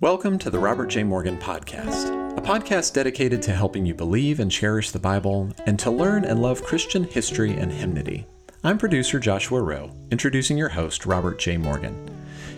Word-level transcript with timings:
Welcome 0.00 0.38
to 0.38 0.50
the 0.50 0.60
Robert 0.60 0.90
J. 0.90 1.02
Morgan 1.02 1.36
Podcast, 1.38 2.38
a 2.38 2.40
podcast 2.40 2.92
dedicated 2.92 3.42
to 3.42 3.52
helping 3.52 3.84
you 3.84 3.94
believe 3.94 4.38
and 4.38 4.48
cherish 4.48 4.92
the 4.92 5.00
Bible 5.00 5.50
and 5.66 5.76
to 5.80 5.90
learn 5.90 6.24
and 6.24 6.40
love 6.40 6.62
Christian 6.62 7.02
history 7.02 7.54
and 7.54 7.72
hymnody. 7.72 8.24
I'm 8.62 8.78
producer 8.78 9.18
Joshua 9.18 9.60
Rowe, 9.60 9.90
introducing 10.12 10.56
your 10.56 10.68
host, 10.68 11.04
Robert 11.04 11.40
J. 11.40 11.56
Morgan. 11.56 12.08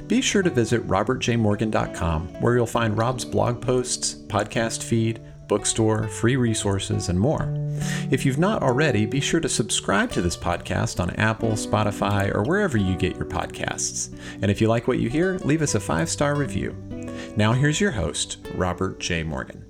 Be 0.07 0.21
sure 0.21 0.43
to 0.43 0.51
visit 0.51 0.87
robertjmorgan.com, 0.87 2.29
where 2.43 2.57
you'll 2.57 2.67
find 2.67 2.99
Rob's 2.99 3.25
blog 3.25 3.63
posts, 3.63 4.17
podcast 4.27 4.83
feed, 4.83 5.23
bookstore, 5.49 6.09
free 6.09 6.37
resources, 6.37 7.09
and 7.09 7.19
more. 7.19 7.55
If 8.11 8.27
you've 8.27 8.39
not 8.39 8.63
already, 8.63 9.07
be 9.07 9.21
sure 9.21 9.41
to 9.41 9.49
subscribe 9.49 10.13
to 10.13 10.21
this 10.21 10.37
podcast 10.37 11.01
on 11.01 11.09
Apple, 11.17 11.53
Spotify, 11.53 12.35
or 12.35 12.43
wherever 12.43 12.77
you 12.77 12.97
get 12.97 13.17
your 13.17 13.25
podcasts. 13.25 14.15
And 14.43 14.51
if 14.51 14.61
you 14.61 14.69
like 14.69 14.87
what 14.87 14.99
you 14.99 15.09
hear, 15.09 15.39
leave 15.39 15.63
us 15.63 15.75
a 15.75 15.81
five 15.81 16.11
star 16.11 16.35
review. 16.35 16.77
Now, 17.37 17.53
here's 17.53 17.81
your 17.81 17.93
host, 17.93 18.39
Robert 18.55 19.01
J. 19.01 19.23
Morgan. 19.23 19.65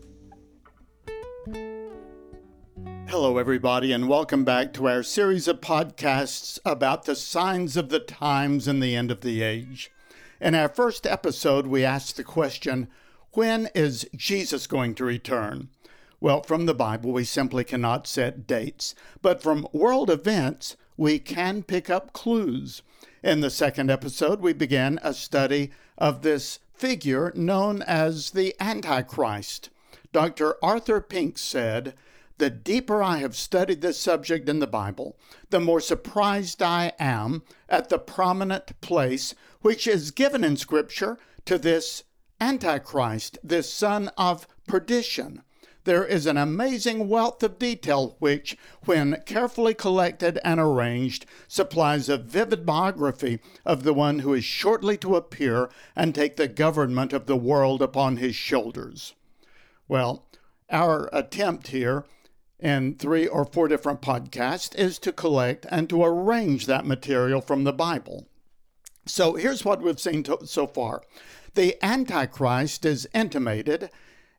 Hello, 3.09 3.39
everybody, 3.39 3.93
and 3.93 4.09
welcome 4.09 4.45
back 4.45 4.73
to 4.73 4.89
our 4.89 5.03
series 5.03 5.49
of 5.49 5.61
podcasts 5.61 6.59
about 6.65 7.05
the 7.05 7.17
signs 7.17 7.77
of 7.77 7.89
the 7.89 8.01
times 8.01 8.67
and 8.67 8.83
the 8.83 8.97
end 8.97 9.11
of 9.11 9.21
the 9.21 9.43
age. 9.43 9.91
In 10.41 10.55
our 10.55 10.69
first 10.69 11.07
episode, 11.07 11.67
we 11.67 11.85
asked 11.85 12.17
the 12.17 12.25
question 12.25 12.89
when 13.33 13.69
is 13.75 14.09
Jesus 14.17 14.67
going 14.67 14.95
to 14.97 15.05
return? 15.05 15.69
Well, 16.21 16.43
from 16.43 16.67
the 16.67 16.75
Bible, 16.75 17.13
we 17.13 17.25
simply 17.25 17.65
cannot 17.65 18.07
set 18.07 18.47
dates, 18.47 18.95
but 19.23 19.43
from 19.43 19.69
world 19.73 20.11
events, 20.11 20.77
we 20.97 21.19
can 21.19 21.63
pick 21.63 21.89
up 21.89 22.13
clues. 22.13 22.83
In 23.23 23.41
the 23.41 23.51
second 23.51 23.91
episode, 23.91 24.41
we 24.41 24.53
began 24.53 24.99
a 25.03 25.15
study 25.15 25.71
of 25.97 26.23
this 26.23 26.59
figure 26.81 27.31
known 27.37 27.83
as 27.83 28.31
the 28.31 28.55
Antichrist. 28.59 29.69
Dr. 30.15 30.57
Arthur 30.65 31.03
Pink 31.03 31.37
said, 31.37 31.93
The 32.39 32.49
deeper 32.49 33.03
I 33.03 33.19
have 33.19 33.37
studied 33.37 33.83
this 33.83 33.99
subject 33.99 34.49
in 34.49 34.61
the 34.61 34.67
Bible, 34.67 35.19
the 35.51 35.61
more 35.61 35.83
surprised 35.83 36.63
I 36.63 36.93
am 36.99 37.43
at 37.69 37.91
the 37.91 37.99
prominent 37.99 38.81
place 38.81 39.35
which 39.61 39.87
is 39.87 40.11
given 40.11 40.43
in 40.43 40.57
Scripture 40.57 41.19
to 41.45 41.59
this 41.59 42.05
Antichrist, 42.41 43.37
this 43.45 43.71
son 43.71 44.09
of 44.17 44.49
perdition. 44.67 45.43
There 45.85 46.05
is 46.05 46.27
an 46.27 46.37
amazing 46.37 47.09
wealth 47.09 47.43
of 47.43 47.59
detail 47.59 48.17
which, 48.19 48.57
when 48.85 49.23
carefully 49.25 49.73
collected 49.73 50.39
and 50.45 50.61
arranged, 50.61 51.25
supplies 51.49 52.09
a 52.09 52.19
vivid 52.19 52.67
biography 52.67 53.41
of 53.65 53.83
the 53.83 53.95
one 53.95 54.19
who 54.19 54.35
is 54.35 54.45
shortly 54.45 54.99
to 54.99 55.17
appear 55.17 55.71
and 55.97 56.15
take 56.15 56.37
the 56.37 56.49
government 56.49 57.13
of 57.15 57.27
the 57.27 57.37
world 57.37 57.81
upon 57.81 58.19
his 58.19 58.35
shoulders. 58.35 59.15
Well, 59.89 60.27
our 60.69 61.09
attempt 61.13 61.69
here 61.69 62.05
in 62.59 62.97
three 62.97 63.27
or 63.27 63.47
four 63.47 63.67
different 63.67 64.03
podcasts 64.03 64.75
is 64.77 64.99
to 64.99 65.13
collect 65.13 65.67
and 65.71 65.89
to 65.89 66.05
arrange 66.05 66.67
that 66.67 66.85
material 66.85 67.41
from 67.41 67.65
the 67.65 67.73
Bible. 67.73 68.27
So 69.07 69.35
here's 69.35 69.65
what 69.65 69.81
we've 69.81 69.99
seen 69.99 70.23
to, 70.25 70.41
so 70.45 70.67
far. 70.67 71.03
The 71.55 71.83
Antichrist 71.83 72.85
is 72.85 73.09
intimated 73.15 73.91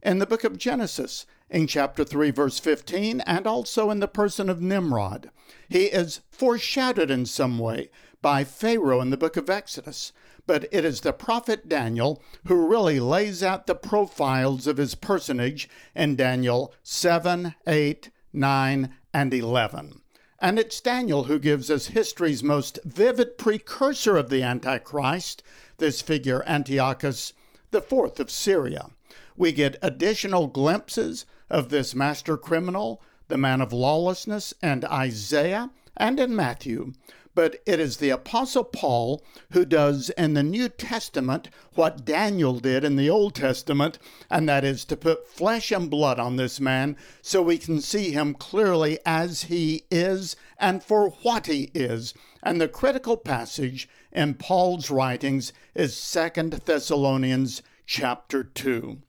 in 0.04 0.20
the 0.20 0.26
book 0.26 0.44
of 0.44 0.58
Genesis, 0.58 1.26
in 1.50 1.68
chapter 1.68 2.04
3, 2.04 2.32
verse 2.32 2.60
15, 2.60 3.22
and 3.22 3.46
also 3.46 3.90
in 3.90 4.00
the 4.00 4.08
person 4.08 4.50
of 4.50 4.62
Nimrod. 4.62 5.30
He 5.70 5.86
is 5.86 6.22
foreshadowed 6.30 7.12
in 7.12 7.26
some 7.26 7.60
way 7.60 7.90
by 8.22 8.44
Pharaoh 8.44 9.02
in 9.02 9.10
the 9.10 9.18
book 9.18 9.38
of 9.38 9.50
Exodus, 9.50 10.12
but 10.48 10.68
it 10.72 10.84
is 10.84 11.02
the 11.02 11.14
prophet 11.14 11.70
Daniel 11.70 12.22
who 12.48 12.68
really 12.68 13.00
lays 13.00 13.44
out 13.44 13.68
the 13.68 13.76
profiles 13.76 14.68
of 14.68 14.78
his 14.78 14.96
personage 14.96 15.70
in 15.96 16.16
Daniel 16.16 16.74
7, 16.84 17.56
8, 17.68 18.10
9, 18.34 18.96
and 19.14 19.34
11. 19.34 20.02
And 20.40 20.58
it's 20.58 20.82
Daniel 20.82 21.26
who 21.26 21.38
gives 21.38 21.70
us 21.70 21.88
history's 21.88 22.44
most 22.44 22.80
vivid 22.84 23.38
precursor 23.38 24.18
of 24.18 24.30
the 24.30 24.42
Antichrist, 24.42 25.44
this 25.78 26.02
figure 26.02 26.44
Antiochus 26.48 27.34
IV 27.72 28.20
of 28.20 28.32
Syria. 28.32 28.90
We 29.38 29.52
get 29.52 29.78
additional 29.82 30.48
glimpses 30.48 31.26
of 31.50 31.70
this 31.70 31.96
master 31.96 32.38
criminal, 32.38 33.02
the 33.28 33.38
man 33.38 33.62
of 33.62 33.74
lawlessness, 33.74 34.54
and 34.62 34.86
Isaiah, 34.86 35.72
and 35.96 36.20
in 36.20 36.36
Matthew. 36.36 36.94
But 37.34 37.62
it 37.66 37.80
is 37.80 37.98
the 37.98 38.10
Apostle 38.10 38.66
Paul 38.66 39.24
who 39.52 39.64
does 39.64 40.10
in 40.12 40.34
the 40.34 40.44
New 40.44 40.68
Testament 40.68 41.50
what 41.76 42.04
Daniel 42.04 42.60
did 42.60 42.84
in 42.84 42.98
the 42.98 43.10
Old 43.10 43.36
Testament, 43.36 43.98
and 44.30 44.50
that 44.50 44.66
is 44.66 44.84
to 44.86 44.98
put 44.98 45.30
flesh 45.30 45.72
and 45.72 45.90
blood 45.90 46.20
on 46.20 46.36
this 46.36 46.60
man 46.60 46.98
so 47.22 47.42
we 47.42 47.58
can 47.58 47.80
see 47.80 48.12
him 48.12 48.34
clearly 48.34 49.00
as 49.06 49.44
he 49.44 49.86
is 49.90 50.36
and 50.58 50.84
for 50.84 51.12
what 51.22 51.48
he 51.48 51.72
is. 51.74 52.14
And 52.44 52.60
the 52.60 52.68
critical 52.68 53.16
passage 53.16 53.88
in 54.12 54.34
Paul's 54.34 54.92
writings 54.92 55.54
is 55.74 55.96
Second 55.96 56.52
Thessalonians 56.66 57.62
chapter 57.86 58.44
2. 58.44 59.02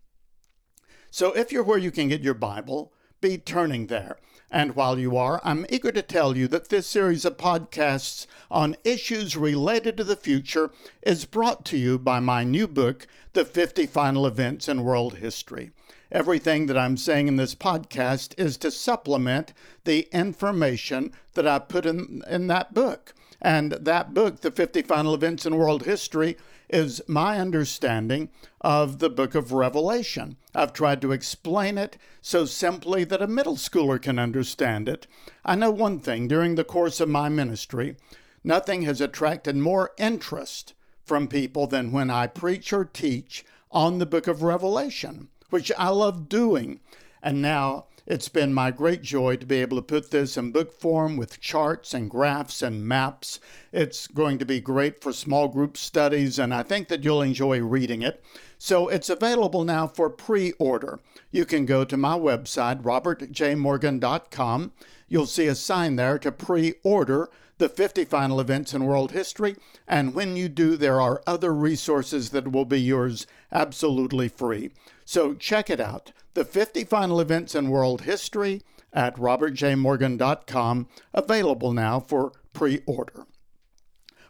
So 1.15 1.33
if 1.33 1.53
you're 1.53 1.63
where 1.63 1.77
you 1.77 1.91
can 1.91 2.09
get 2.09 2.23
your 2.23 2.33
Bible, 2.33 2.91
be 3.21 3.37
turning 3.37 3.89
there. 3.89 4.17
And 4.51 4.75
while 4.75 4.99
you 4.99 5.15
are, 5.19 5.43
I'm 5.45 5.67
eager 5.69 5.93
to 5.93 6.01
tell 6.01 6.39
you 6.39 6.49
that 6.49 6.71
this 6.71 6.87
series 6.87 7.27
of 7.27 7.37
podcasts 7.37 8.27
on 8.51 8.77
issues 8.83 9.37
related 9.37 9.99
to 9.99 10.05
the 10.05 10.17
future 10.17 10.71
is 11.03 11.27
brought 11.27 11.67
to 11.67 11.77
you 11.77 11.99
by 11.99 12.19
my 12.19 12.45
new 12.45 12.67
book, 12.67 13.07
The 13.35 13.45
50 13.45 13.87
Final 13.89 14.27
Events 14.27 14.71
in 14.71 14.85
World 14.85 15.19
History. 15.19 15.73
Everything 16.11 16.65
that 16.65 16.79
I'm 16.79 16.97
saying 16.97 17.29
in 17.29 17.37
this 17.37 17.55
podcast 17.55 18.33
is 18.39 18.57
to 18.57 18.71
supplement 18.71 19.53
the 19.85 20.09
information 20.13 21.13
that 21.35 21.47
I 21.47 21.59
put 21.59 21.85
in, 21.85 22.23
in 22.27 22.47
that 22.47 22.73
book. 22.73 23.13
And 23.43 23.73
that 23.73 24.15
book, 24.15 24.41
The 24.41 24.51
50 24.51 24.81
Final 24.81 25.13
Events 25.13 25.45
in 25.45 25.57
World 25.57 25.83
History, 25.83 26.39
is 26.69 27.03
my 27.07 27.39
understanding 27.39 28.31
of 28.61 28.99
the 28.99 29.11
book 29.11 29.35
of 29.35 29.53
Revelation. 29.53 30.37
I've 30.55 30.73
tried 30.73 31.01
to 31.03 31.13
explain 31.13 31.79
it 31.79 31.99
so 32.21 32.45
simply 32.45 33.05
that 33.05 33.23
a 33.23 33.27
middle 33.27 33.57
schooler 33.57 34.01
can 34.01 34.19
understand 34.19 34.89
it. 34.89 35.07
I 35.45 35.55
know 35.55 35.71
one 35.71 36.01
thing 36.01 36.29
during 36.29 36.55
the 36.55 36.65
course 36.65 37.01
of 37.01 37.09
my 37.09 37.29
ministry, 37.29 37.97
nothing 38.45 38.83
has 38.83 39.01
attracted 39.01 39.57
more 39.57 39.93
interest 39.99 40.75
from 41.05 41.29
people 41.29 41.67
than 41.67 41.93
when 41.93 42.11
I 42.11 42.27
preach 42.27 42.73
or 42.73 42.85
teach 42.85 43.45
on 43.71 43.99
the 43.99 44.07
book 44.07 44.27
of 44.27 44.43
Revelation, 44.43 45.29
which 45.51 45.73
I 45.77 45.89
love 45.89 46.29
doing. 46.29 46.81
And 47.23 47.43
now 47.43 47.87
it's 48.07 48.29
been 48.29 48.53
my 48.53 48.71
great 48.71 49.03
joy 49.03 49.37
to 49.37 49.47
be 49.47 49.61
able 49.61 49.77
to 49.77 49.83
put 49.83 50.11
this 50.11 50.37
in 50.37 50.51
book 50.51 50.73
form 50.73 51.17
with 51.17 51.41
charts 51.41 51.95
and 51.95 52.11
graphs 52.11 52.61
and 52.61 52.87
maps. 52.87 53.39
It's 53.71 54.07
going 54.09 54.39
to 54.39 54.45
be 54.45 54.61
great 54.61 55.01
for 55.01 55.13
small 55.13 55.49
group 55.49 55.77
studies, 55.77 56.39
and 56.39 56.53
I 56.53 56.63
think 56.65 56.89
that 56.89 57.05
you'll 57.05 57.23
enjoy 57.23 57.61
reading 57.61 58.03
it. 58.03 58.23
So 58.59 58.89
it's 58.89 59.09
available 59.09 59.65
now 59.65 59.87
for 59.87 60.11
pre 60.11 60.53
order. 60.53 60.99
You 61.31 61.45
can 61.45 61.65
go 61.65 61.85
to 61.85 61.97
my 61.97 62.19
website, 62.19 62.83
robertjmorgan.com. 62.83 64.73
You'll 65.09 65.27
see 65.27 65.47
a 65.47 65.55
sign 65.55 65.97
there 65.97 66.19
to 66.19 66.33
pre 66.33 66.75
order 66.83 67.29
the 67.59 67.69
50 67.69 68.05
final 68.07 68.41
events 68.41 68.75
in 68.75 68.85
world 68.85 69.13
history. 69.13 69.55
And 69.87 70.15
when 70.15 70.35
you 70.35 70.49
do, 70.49 70.77
there 70.77 71.01
are 71.01 71.23
other 71.27 71.55
resources 71.55 72.31
that 72.31 72.51
will 72.51 72.65
be 72.65 72.81
yours 72.81 73.27
absolutely 73.53 74.29
free. 74.29 74.73
So 75.05 75.35
check 75.35 75.71
it 75.71 75.79
out. 75.79 76.11
The 76.35 76.45
50 76.45 76.85
final 76.85 77.21
events 77.21 77.55
in 77.55 77.69
world 77.69 78.03
history 78.03 78.63
at 78.93 79.17
robertjmorgan.com, 79.17 80.89
available 81.13 81.73
now 81.73 82.01
for 82.01 82.33
pre 82.53 82.81
order. 82.87 83.27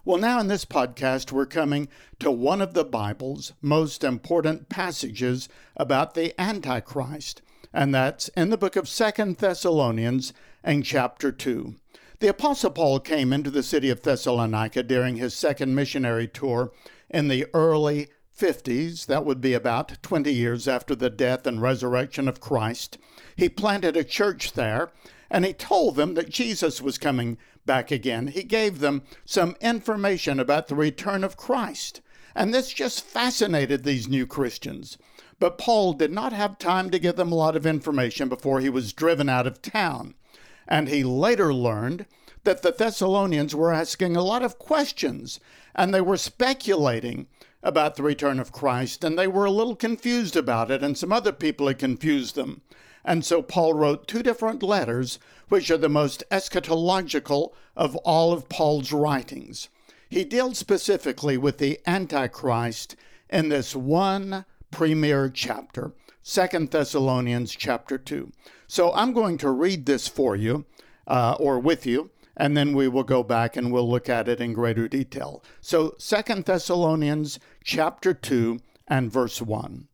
Well, 0.05 0.19
now 0.19 0.41
in 0.41 0.49
this 0.49 0.65
podcast, 0.65 1.31
we're 1.31 1.47
coming 1.47 1.89
to 2.19 2.29
one 2.29 2.61
of 2.61 2.75
the 2.75 2.85
Bible's 2.85 3.53
most 3.62 4.03
important 4.03 4.69
passages 4.69 5.49
about 5.76 6.15
the 6.15 6.38
Antichrist, 6.41 7.41
and 7.73 7.94
that's 7.94 8.26
in 8.31 8.50
the 8.50 8.59
book 8.59 8.75
of 8.75 8.88
Second 8.88 9.38
Thessalonians 9.38 10.32
and 10.65 10.85
chapter 10.85 11.31
2. 11.31 11.76
The 12.19 12.29
Apostle 12.29 12.71
Paul 12.71 12.99
came 12.99 13.32
into 13.32 13.50
the 13.50 13.62
city 13.62 13.91
of 13.91 14.03
Thessalonica 14.03 14.82
during 14.82 15.17
his 15.17 15.35
second 15.35 15.76
missionary 15.76 16.26
tour 16.26 16.73
in 17.09 17.29
the 17.29 17.47
early 17.55 18.09
50s, 18.37 19.06
that 19.06 19.25
would 19.25 19.40
be 19.40 19.55
about 19.55 20.02
20 20.02 20.32
years 20.32 20.67
after 20.67 20.94
the 20.94 21.11
death 21.11 21.46
and 21.46 21.61
resurrection 21.61 22.29
of 22.29 22.40
Christ. 22.40 22.99
He 23.37 23.49
planted 23.49 23.96
a 23.96 24.05
church 24.05 24.52
there 24.52 24.90
and 25.31 25.44
he 25.44 25.52
told 25.52 25.96
them 25.96 26.14
that 26.14 26.29
Jesus 26.29 26.81
was 26.82 26.99
coming 26.99 27.38
back 27.64 27.90
again. 27.90 28.29
He 28.29 28.43
gave 28.43 28.81
them 28.81 29.02
some 29.25 29.56
information 29.61 30.40
about 30.40 30.69
the 30.69 30.75
return 30.75 31.25
of 31.25 31.37
Christ. 31.37 32.00
And 32.34 32.52
this 32.52 32.73
just 32.73 33.05
fascinated 33.05 33.84
these 33.84 34.08
new 34.08 34.26
Christians. 34.26 34.99
But 35.38 35.58
Paul 35.58 35.93
did 35.93 36.12
not 36.12 36.32
have 36.32 36.58
time 36.58 36.90
to 36.90 36.99
give 36.99 37.17
them 37.17 37.32
a 37.32 37.37
lot 37.37 37.56
of 37.56 37.67
information 37.67 38.28
before 38.28 38.61
he 38.61 38.69
was 38.69 38.93
driven 38.93 39.28
out 39.28 39.46
of 39.46 39.62
town. 39.62 40.14
And 40.69 40.88
he 40.88 41.05
later 41.05 41.52
learned 41.52 42.06
that 42.44 42.62
the 42.62 42.73
Thessalonians 42.73 43.55
were 43.55 43.73
asking 43.73 44.17
a 44.17 44.23
lot 44.23 44.43
of 44.43 44.58
questions 44.58 45.40
and 45.75 45.93
they 45.93 46.00
were 46.00 46.17
speculating 46.17 47.26
about 47.62 47.97
the 47.97 48.03
return 48.03 48.41
of 48.41 48.53
Christ, 48.53 49.05
and 49.05 49.19
they 49.19 49.29
were 49.29 49.44
a 49.44 49.50
little 49.50 49.76
confused 49.76 50.37
about 50.37 50.70
it, 50.70 50.82
and 50.82 50.99
some 50.99 51.12
other 51.12 51.32
people 51.32 51.69
had 51.69 51.79
confused 51.79 52.35
them. 52.35 52.62
And 53.05 53.25
so 53.25 53.43
Paul 53.43 53.75
wrote 53.75 54.06
two 54.06 54.23
different 54.23 54.62
letters, 54.62 55.19
which 55.49 55.70
are 55.70 55.76
the 55.76 55.88
most 55.88 56.25
eschatological 56.31 57.53
of 57.76 57.97
all 57.97 58.32
of 58.32 58.49
Paul's 58.49 58.93
writings. 58.93 59.69
He 60.09 60.25
deals 60.25 60.59
specifically 60.59 61.37
with 61.37 61.59
the 61.59 61.81
Antichrist 61.87 62.97
in 63.31 63.49
this 63.49 63.75
one 63.75 64.44
premier 64.70 65.29
chapter, 65.29 65.93
Second 66.23 66.70
Thessalonians 66.70 67.53
chapter 67.53 67.99
2. 67.99 68.31
So 68.67 68.93
I'm 68.93 69.12
going 69.12 69.38
to 69.38 69.50
read 69.50 69.87
this 69.87 70.09
for 70.09 70.37
you, 70.37 70.64
uh, 71.06 71.37
or 71.41 71.59
with 71.59 71.87
you, 71.87 72.11
and 72.37 72.56
then 72.56 72.75
we 72.75 72.88
will 72.88 73.02
go 73.02 73.23
back 73.23 73.56
and 73.56 73.73
we'll 73.73 73.88
look 73.88 74.08
at 74.08 74.29
it 74.29 74.40
in 74.40 74.52
greater 74.52 74.88
detail. 74.88 75.43
So 75.61 75.94
Second 75.99 76.44
Thessalonians 76.44 77.38
chapter 77.64 78.14
2 78.14 78.61
and 78.88 79.12
verse 79.12 79.40
1. 79.40 79.88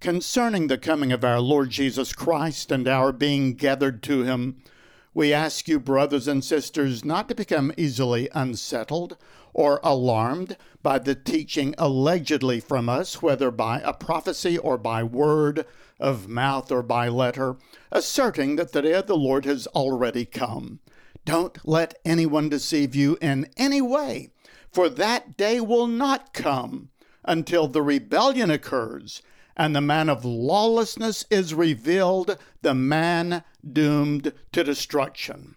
Concerning 0.00 0.66
the 0.66 0.78
coming 0.78 1.12
of 1.12 1.24
our 1.24 1.40
Lord 1.40 1.70
Jesus 1.70 2.12
Christ 2.12 2.72
and 2.72 2.88
our 2.88 3.12
being 3.12 3.54
gathered 3.54 4.02
to 4.04 4.24
him, 4.24 4.62
we 5.14 5.32
ask 5.32 5.68
you, 5.68 5.78
brothers 5.78 6.26
and 6.26 6.42
sisters, 6.42 7.04
not 7.04 7.28
to 7.28 7.34
become 7.34 7.72
easily 7.76 8.28
unsettled 8.34 9.16
or 9.52 9.78
alarmed 9.84 10.56
by 10.82 10.98
the 10.98 11.14
teaching 11.14 11.74
allegedly 11.78 12.60
from 12.60 12.88
us, 12.88 13.20
whether 13.22 13.50
by 13.50 13.80
a 13.80 13.92
prophecy 13.92 14.56
or 14.56 14.78
by 14.78 15.02
word 15.02 15.66
of 16.00 16.28
mouth 16.28 16.72
or 16.72 16.82
by 16.82 17.08
letter, 17.08 17.56
asserting 17.90 18.56
that 18.56 18.72
the 18.72 18.82
day 18.82 18.94
of 18.94 19.06
the 19.06 19.16
Lord 19.16 19.44
has 19.44 19.66
already 19.68 20.24
come. 20.24 20.80
Don't 21.24 21.58
let 21.66 21.98
anyone 22.04 22.48
deceive 22.48 22.94
you 22.94 23.16
in 23.20 23.48
any 23.56 23.80
way, 23.80 24.30
for 24.70 24.88
that 24.88 25.36
day 25.36 25.60
will 25.60 25.86
not 25.86 26.32
come 26.32 26.90
until 27.24 27.68
the 27.68 27.82
rebellion 27.82 28.50
occurs 28.50 29.22
and 29.56 29.76
the 29.76 29.80
man 29.80 30.08
of 30.08 30.24
lawlessness 30.24 31.24
is 31.30 31.54
revealed, 31.54 32.38
the 32.62 32.74
man 32.74 33.44
doomed 33.70 34.32
to 34.52 34.64
destruction. 34.64 35.56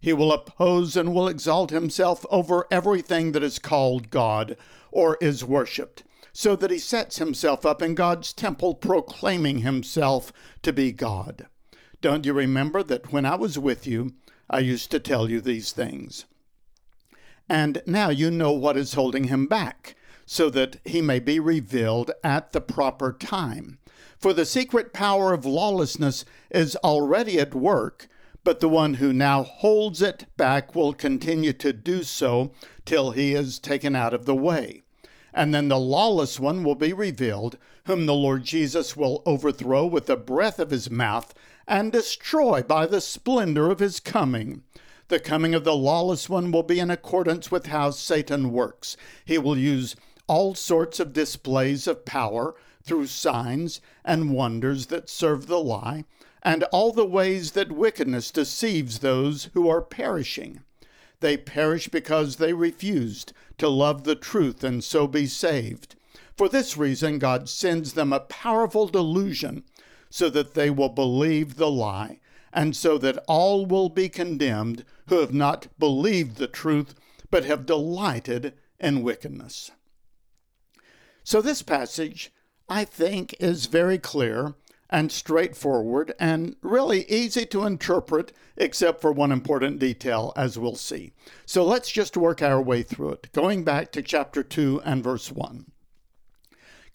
He 0.00 0.12
will 0.12 0.32
oppose 0.32 0.96
and 0.96 1.14
will 1.14 1.28
exalt 1.28 1.70
himself 1.70 2.26
over 2.30 2.66
everything 2.70 3.32
that 3.32 3.42
is 3.42 3.58
called 3.58 4.10
God 4.10 4.56
or 4.90 5.16
is 5.20 5.44
worshiped, 5.44 6.04
so 6.32 6.54
that 6.56 6.70
he 6.70 6.78
sets 6.78 7.18
himself 7.18 7.64
up 7.64 7.82
in 7.82 7.94
God's 7.94 8.32
temple, 8.32 8.74
proclaiming 8.74 9.58
himself 9.58 10.32
to 10.62 10.72
be 10.72 10.92
God. 10.92 11.46
Don't 12.00 12.26
you 12.26 12.32
remember 12.32 12.82
that 12.82 13.12
when 13.12 13.24
I 13.24 13.36
was 13.36 13.58
with 13.58 13.86
you, 13.86 14.12
I 14.48 14.60
used 14.60 14.90
to 14.92 15.00
tell 15.00 15.30
you 15.30 15.40
these 15.40 15.72
things? 15.72 16.24
And 17.48 17.82
now 17.86 18.10
you 18.10 18.30
know 18.30 18.52
what 18.52 18.76
is 18.76 18.94
holding 18.94 19.24
him 19.24 19.46
back 19.46 19.96
so 20.26 20.50
that 20.50 20.76
he 20.84 21.00
may 21.00 21.20
be 21.20 21.38
revealed 21.38 22.10
at 22.24 22.52
the 22.52 22.60
proper 22.60 23.12
time. 23.12 23.78
For 24.18 24.32
the 24.32 24.44
secret 24.44 24.92
power 24.92 25.32
of 25.32 25.44
lawlessness 25.44 26.24
is 26.50 26.74
already 26.76 27.38
at 27.38 27.54
work, 27.54 28.08
but 28.42 28.60
the 28.60 28.68
one 28.68 28.94
who 28.94 29.12
now 29.12 29.42
holds 29.42 30.02
it 30.02 30.26
back 30.36 30.74
will 30.74 30.92
continue 30.92 31.52
to 31.54 31.72
do 31.72 32.02
so 32.02 32.52
till 32.84 33.12
he 33.12 33.34
is 33.34 33.58
taken 33.58 33.94
out 33.94 34.14
of 34.14 34.24
the 34.24 34.34
way. 34.34 34.82
And 35.32 35.54
then 35.54 35.68
the 35.68 35.78
lawless 35.78 36.40
one 36.40 36.64
will 36.64 36.74
be 36.74 36.92
revealed, 36.92 37.58
whom 37.84 38.06
the 38.06 38.14
Lord 38.14 38.44
Jesus 38.44 38.96
will 38.96 39.22
overthrow 39.26 39.86
with 39.86 40.06
the 40.06 40.16
breath 40.16 40.58
of 40.58 40.70
his 40.70 40.90
mouth 40.90 41.34
and 41.66 41.90
destroy 41.92 42.62
by 42.62 42.86
the 42.86 43.00
splendor 43.00 43.70
of 43.70 43.80
his 43.80 44.00
coming. 44.00 44.62
The 45.08 45.20
coming 45.20 45.54
of 45.54 45.64
the 45.64 45.76
lawless 45.76 46.28
one 46.28 46.50
will 46.50 46.62
be 46.62 46.80
in 46.80 46.90
accordance 46.90 47.50
with 47.50 47.66
how 47.66 47.90
Satan 47.90 48.52
works. 48.52 48.96
He 49.24 49.38
will 49.38 49.58
use 49.58 49.96
all 50.26 50.54
sorts 50.54 50.98
of 50.98 51.12
displays 51.12 51.86
of 51.86 52.04
power 52.04 52.54
through 52.82 53.06
signs 53.06 53.80
and 54.04 54.32
wonders 54.32 54.86
that 54.86 55.10
serve 55.10 55.46
the 55.46 55.60
lie, 55.60 56.04
and 56.42 56.62
all 56.64 56.92
the 56.92 57.04
ways 57.04 57.52
that 57.52 57.72
wickedness 57.72 58.30
deceives 58.30 59.00
those 59.00 59.50
who 59.54 59.68
are 59.68 59.82
perishing. 59.82 60.60
They 61.20 61.36
perish 61.36 61.88
because 61.88 62.36
they 62.36 62.52
refused 62.52 63.32
to 63.58 63.68
love 63.68 64.04
the 64.04 64.14
truth 64.14 64.62
and 64.62 64.84
so 64.84 65.06
be 65.06 65.26
saved. 65.26 65.96
For 66.36 66.48
this 66.48 66.76
reason, 66.76 67.18
God 67.18 67.48
sends 67.48 67.94
them 67.94 68.12
a 68.12 68.20
powerful 68.20 68.86
delusion 68.86 69.64
so 70.10 70.30
that 70.30 70.54
they 70.54 70.70
will 70.70 70.88
believe 70.88 71.56
the 71.56 71.70
lie, 71.70 72.20
and 72.52 72.74
so 72.74 72.98
that 72.98 73.22
all 73.28 73.66
will 73.66 73.88
be 73.88 74.08
condemned 74.08 74.84
who 75.08 75.20
have 75.20 75.34
not 75.34 75.68
believed 75.78 76.36
the 76.36 76.46
truth 76.46 76.94
but 77.30 77.44
have 77.44 77.66
delighted 77.66 78.54
in 78.78 79.02
wickedness. 79.02 79.70
So, 81.24 81.42
this 81.42 81.62
passage, 81.62 82.32
I 82.68 82.84
think, 82.84 83.34
is 83.40 83.66
very 83.66 83.98
clear 83.98 84.54
and 84.88 85.10
straightforward 85.10 86.14
and 86.20 86.54
really 86.62 87.04
easy 87.10 87.44
to 87.46 87.64
interpret, 87.64 88.32
except 88.56 89.00
for 89.00 89.10
one 89.10 89.32
important 89.32 89.80
detail, 89.80 90.32
as 90.36 90.58
we'll 90.58 90.76
see. 90.76 91.12
So, 91.44 91.64
let's 91.64 91.90
just 91.90 92.16
work 92.16 92.42
our 92.42 92.62
way 92.62 92.82
through 92.82 93.10
it. 93.10 93.32
Going 93.32 93.64
back 93.64 93.90
to 93.92 94.02
chapter 94.02 94.42
2 94.42 94.82
and 94.84 95.02
verse 95.02 95.32
1. 95.32 95.66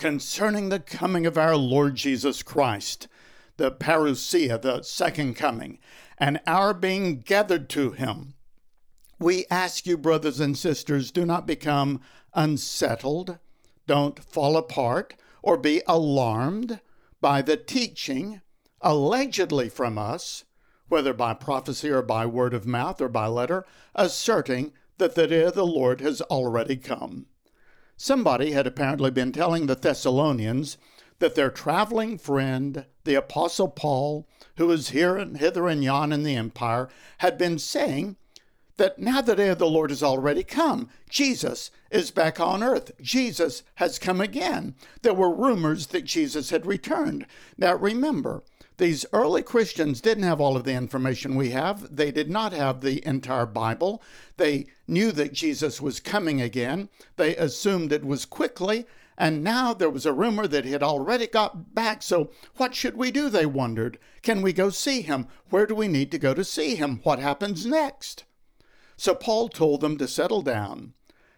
Concerning 0.01 0.69
the 0.69 0.79
coming 0.79 1.27
of 1.27 1.37
our 1.37 1.55
Lord 1.55 1.93
Jesus 1.93 2.41
Christ, 2.41 3.07
the 3.57 3.69
parousia, 3.69 4.59
the 4.59 4.81
second 4.81 5.35
coming, 5.35 5.77
and 6.17 6.39
our 6.47 6.73
being 6.73 7.19
gathered 7.19 7.69
to 7.69 7.91
him, 7.91 8.33
we 9.19 9.45
ask 9.51 9.85
you, 9.85 9.99
brothers 9.99 10.39
and 10.39 10.57
sisters, 10.57 11.11
do 11.11 11.23
not 11.23 11.45
become 11.45 12.01
unsettled 12.33 13.37
don't 13.85 14.23
fall 14.23 14.57
apart 14.57 15.13
or 15.43 15.55
be 15.55 15.83
alarmed 15.85 16.79
by 17.21 17.43
the 17.43 17.55
teaching 17.55 18.41
allegedly 18.81 19.69
from 19.69 19.99
us, 19.99 20.45
whether 20.87 21.13
by 21.13 21.35
prophecy 21.35 21.91
or 21.91 22.01
by 22.01 22.25
word 22.25 22.55
of 22.55 22.65
mouth 22.65 23.01
or 23.01 23.07
by 23.07 23.27
letter, 23.27 23.67
asserting 23.93 24.73
that 24.97 25.13
the 25.13 25.27
day 25.27 25.43
of 25.43 25.53
the 25.53 25.63
Lord 25.63 26.01
has 26.01 26.21
already 26.21 26.75
come. 26.75 27.27
Somebody 28.03 28.53
had 28.53 28.65
apparently 28.65 29.11
been 29.11 29.31
telling 29.31 29.67
the 29.67 29.75
Thessalonians 29.75 30.79
that 31.19 31.35
their 31.35 31.51
traveling 31.51 32.17
friend, 32.17 32.85
the 33.03 33.13
Apostle 33.13 33.67
Paul, 33.67 34.27
who 34.57 34.65
was 34.65 34.89
here 34.89 35.17
and 35.17 35.37
hither 35.37 35.67
and 35.67 35.83
yon 35.83 36.11
in 36.11 36.23
the 36.23 36.35
empire, 36.35 36.89
had 37.19 37.37
been 37.37 37.59
saying 37.59 38.15
that 38.77 38.97
now 38.97 39.21
the 39.21 39.33
eh, 39.33 39.35
day 39.35 39.49
of 39.49 39.59
the 39.59 39.69
Lord 39.69 39.91
has 39.91 40.01
already 40.01 40.43
come. 40.43 40.89
Jesus 41.11 41.69
is 41.91 42.09
back 42.09 42.39
on 42.39 42.63
earth. 42.63 42.91
Jesus 42.99 43.61
has 43.75 43.99
come 43.99 44.19
again. 44.19 44.73
There 45.03 45.13
were 45.13 45.31
rumors 45.31 45.85
that 45.87 46.03
Jesus 46.03 46.49
had 46.49 46.65
returned. 46.65 47.27
Now 47.55 47.75
remember, 47.75 48.41
these 48.81 49.05
early 49.13 49.43
Christians 49.43 50.01
didn't 50.01 50.23
have 50.23 50.41
all 50.41 50.57
of 50.57 50.63
the 50.63 50.73
information 50.73 51.35
we 51.35 51.51
have. 51.51 51.95
They 51.95 52.09
did 52.09 52.31
not 52.31 52.51
have 52.51 52.81
the 52.81 53.05
entire 53.07 53.45
Bible. 53.45 54.01
They 54.37 54.65
knew 54.87 55.11
that 55.11 55.33
Jesus 55.33 55.79
was 55.79 55.99
coming 55.99 56.41
again. 56.41 56.89
They 57.15 57.35
assumed 57.35 57.93
it 57.93 58.03
was 58.03 58.25
quickly. 58.25 58.87
And 59.19 59.43
now 59.43 59.75
there 59.75 59.91
was 59.91 60.07
a 60.07 60.13
rumor 60.13 60.47
that 60.47 60.65
he 60.65 60.71
had 60.71 60.81
already 60.81 61.27
got 61.27 61.75
back. 61.75 62.01
So, 62.01 62.31
what 62.57 62.73
should 62.73 62.97
we 62.97 63.11
do? 63.11 63.29
They 63.29 63.45
wondered. 63.45 63.99
Can 64.23 64.41
we 64.41 64.51
go 64.51 64.71
see 64.71 65.03
him? 65.03 65.27
Where 65.51 65.67
do 65.67 65.75
we 65.75 65.87
need 65.87 66.09
to 66.09 66.17
go 66.17 66.33
to 66.33 66.43
see 66.43 66.73
him? 66.73 67.01
What 67.03 67.19
happens 67.19 67.67
next? 67.67 68.23
So 68.97 69.13
Paul 69.13 69.49
told 69.49 69.81
them 69.81 69.99
to 69.99 70.07
settle 70.07 70.41
down 70.41 70.93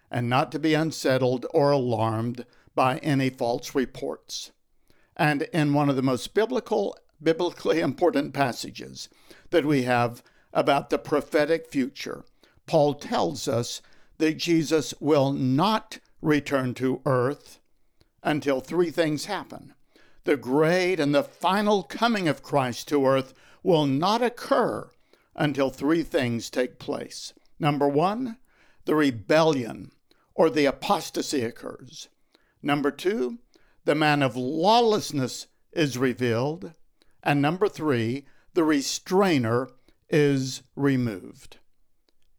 and 0.09 0.29
not 0.29 0.49
to 0.53 0.59
be 0.59 0.75
unsettled 0.75 1.45
or 1.53 1.71
alarmed 1.71 2.45
by 2.73 2.99
any 2.99 3.29
false 3.29 3.75
reports. 3.75 4.51
And 5.17 5.41
in 5.53 5.73
one 5.73 5.89
of 5.89 5.97
the 5.97 6.01
most 6.01 6.33
biblical, 6.33 6.95
biblically 7.23 7.79
important 7.79 8.33
passages 8.33 9.09
that 9.49 9.65
we 9.65 9.83
have 9.83 10.23
about 10.53 10.89
the 10.89 10.97
prophetic 10.97 11.67
future, 11.67 12.25
Paul 12.65 12.93
tells 12.95 13.47
us 13.47 13.81
that 14.17 14.37
Jesus 14.37 14.93
will 14.99 15.31
not 15.33 15.99
return 16.21 16.73
to 16.75 17.01
earth 17.05 17.59
until 18.23 18.61
three 18.61 18.89
things 18.89 19.25
happen. 19.25 19.73
The 20.23 20.37
great 20.37 20.99
and 20.99 21.13
the 21.13 21.23
final 21.23 21.83
coming 21.83 22.27
of 22.27 22.43
Christ 22.43 22.87
to 22.89 23.05
earth 23.05 23.33
will 23.61 23.85
not 23.85 24.21
occur 24.21 24.89
until 25.35 25.69
three 25.69 26.03
things 26.03 26.49
take 26.49 26.79
place. 26.79 27.33
Number 27.59 27.87
one, 27.87 28.37
the 28.85 28.95
rebellion 28.95 29.91
or 30.35 30.49
the 30.49 30.65
apostasy 30.65 31.43
occurs. 31.43 32.09
Number 32.61 32.91
two, 32.91 33.39
the 33.85 33.95
man 33.95 34.21
of 34.21 34.35
lawlessness 34.35 35.47
is 35.73 35.97
revealed. 35.97 36.73
And 37.23 37.41
number 37.41 37.69
three, 37.69 38.25
the 38.53 38.63
restrainer 38.63 39.69
is 40.09 40.61
removed. 40.75 41.57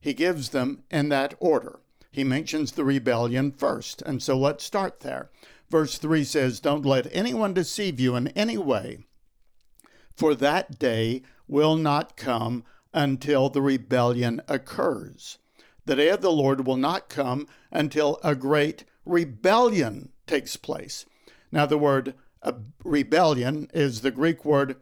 He 0.01 0.13
gives 0.13 0.51
them 0.51 0.85
in 0.91 1.09
that 1.09 1.35
order. 1.41 1.81
He 2.11 2.23
mentions 2.23 2.73
the 2.73 2.85
rebellion 2.85 3.51
first, 3.51 4.03
and 4.03 4.23
so 4.23 4.39
let's 4.39 4.63
start 4.63 5.01
there. 5.01 5.31
Verse 5.71 5.99
3 5.99 6.23
says, 6.23 6.61
Don't 6.61 6.85
let 6.85 7.09
anyone 7.11 7.55
deceive 7.55 7.99
you 7.99 8.15
in 8.15 8.29
any 8.29 8.57
way, 8.59 8.99
for 10.15 10.35
that 10.37 10.79
day 10.79 11.23
will 11.49 11.77
not 11.77 12.17
come 12.17 12.63
until 12.93 13.49
the 13.49 13.63
rebellion 13.63 14.41
occurs. 14.47 15.39
The 15.87 15.97
day 15.97 16.11
of 16.11 16.21
the 16.21 16.31
Lord 16.31 16.67
will 16.67 16.77
not 16.77 17.09
come 17.09 17.49
until 17.73 18.21
a 18.23 18.35
great 18.35 18.85
rebellion 19.05 20.11
takes 20.27 20.57
place. 20.57 21.07
Now, 21.51 21.67
the 21.67 21.79
word 21.79 22.15
rebellion 22.85 23.71
is 23.73 24.01
the 24.01 24.11
Greek 24.11 24.45
word 24.45 24.77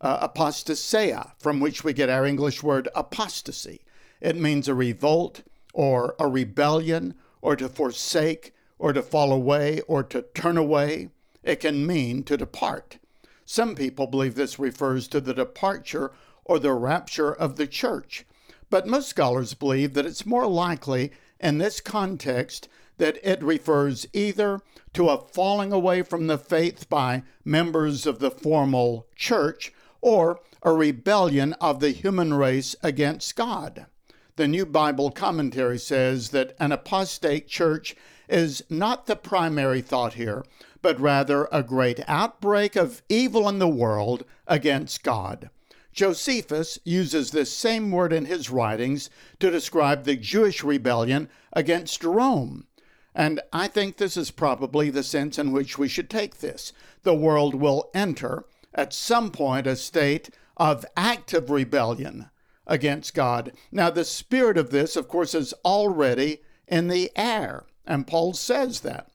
uh, 0.00 0.28
apostasia, 0.28 1.32
from 1.38 1.60
which 1.60 1.82
we 1.82 1.92
get 1.92 2.08
our 2.08 2.24
English 2.24 2.62
word 2.62 2.88
apostasy. 2.94 3.82
It 4.20 4.36
means 4.36 4.68
a 4.68 4.74
revolt 4.74 5.42
or 5.72 6.14
a 6.18 6.28
rebellion 6.28 7.14
or 7.40 7.56
to 7.56 7.68
forsake 7.68 8.54
or 8.78 8.92
to 8.92 9.02
fall 9.02 9.32
away 9.32 9.80
or 9.82 10.02
to 10.04 10.22
turn 10.34 10.56
away. 10.56 11.10
It 11.42 11.60
can 11.60 11.86
mean 11.86 12.22
to 12.24 12.36
depart. 12.36 12.98
Some 13.44 13.74
people 13.74 14.06
believe 14.06 14.34
this 14.34 14.58
refers 14.58 15.08
to 15.08 15.20
the 15.20 15.34
departure 15.34 16.12
or 16.44 16.58
the 16.58 16.72
rapture 16.72 17.32
of 17.32 17.56
the 17.56 17.66
church, 17.66 18.26
but 18.70 18.86
most 18.86 19.08
scholars 19.08 19.54
believe 19.54 19.94
that 19.94 20.06
it's 20.06 20.26
more 20.26 20.46
likely 20.46 21.12
in 21.40 21.58
this 21.58 21.80
context 21.80 22.68
that 22.98 23.18
it 23.22 23.42
refers 23.42 24.06
either 24.12 24.60
to 24.92 25.08
a 25.08 25.18
falling 25.18 25.72
away 25.72 26.02
from 26.02 26.26
the 26.26 26.38
faith 26.38 26.88
by 26.88 27.22
members 27.44 28.06
of 28.06 28.18
the 28.18 28.30
formal 28.30 29.06
church 29.16 29.72
or 30.00 30.40
a 30.62 30.72
rebellion 30.72 31.54
of 31.54 31.80
the 31.80 31.90
human 31.90 32.34
race 32.34 32.76
against 32.82 33.34
God. 33.34 33.86
The 34.36 34.46
New 34.46 34.66
Bible 34.66 35.10
Commentary 35.10 35.78
says 35.78 36.30
that 36.30 36.54
an 36.60 36.70
apostate 36.70 37.48
church 37.48 37.96
is 38.28 38.62
not 38.70 39.06
the 39.06 39.16
primary 39.16 39.80
thought 39.80 40.14
here, 40.14 40.44
but 40.80 41.00
rather 41.00 41.48
a 41.50 41.62
great 41.62 42.00
outbreak 42.06 42.76
of 42.76 43.02
evil 43.08 43.48
in 43.48 43.58
the 43.58 43.68
world 43.68 44.24
against 44.46 45.02
God. 45.02 45.50
Josephus 45.92 46.78
uses 46.84 47.32
this 47.32 47.52
same 47.52 47.90
word 47.90 48.12
in 48.12 48.26
his 48.26 48.50
writings 48.50 49.10
to 49.40 49.50
describe 49.50 50.04
the 50.04 50.14
Jewish 50.14 50.62
rebellion 50.62 51.28
against 51.52 52.04
Rome. 52.04 52.67
And 53.18 53.40
I 53.52 53.66
think 53.66 53.96
this 53.96 54.16
is 54.16 54.30
probably 54.30 54.90
the 54.90 55.02
sense 55.02 55.40
in 55.40 55.50
which 55.50 55.76
we 55.76 55.88
should 55.88 56.08
take 56.08 56.38
this. 56.38 56.72
The 57.02 57.16
world 57.16 57.56
will 57.56 57.90
enter, 57.92 58.44
at 58.72 58.92
some 58.92 59.32
point, 59.32 59.66
a 59.66 59.74
state 59.74 60.30
of 60.56 60.86
active 60.96 61.50
rebellion 61.50 62.30
against 62.64 63.14
God. 63.14 63.50
Now, 63.72 63.90
the 63.90 64.04
spirit 64.04 64.56
of 64.56 64.70
this, 64.70 64.94
of 64.94 65.08
course, 65.08 65.34
is 65.34 65.52
already 65.64 66.42
in 66.68 66.86
the 66.86 67.10
air, 67.16 67.66
and 67.84 68.06
Paul 68.06 68.34
says 68.34 68.80
that. 68.80 69.10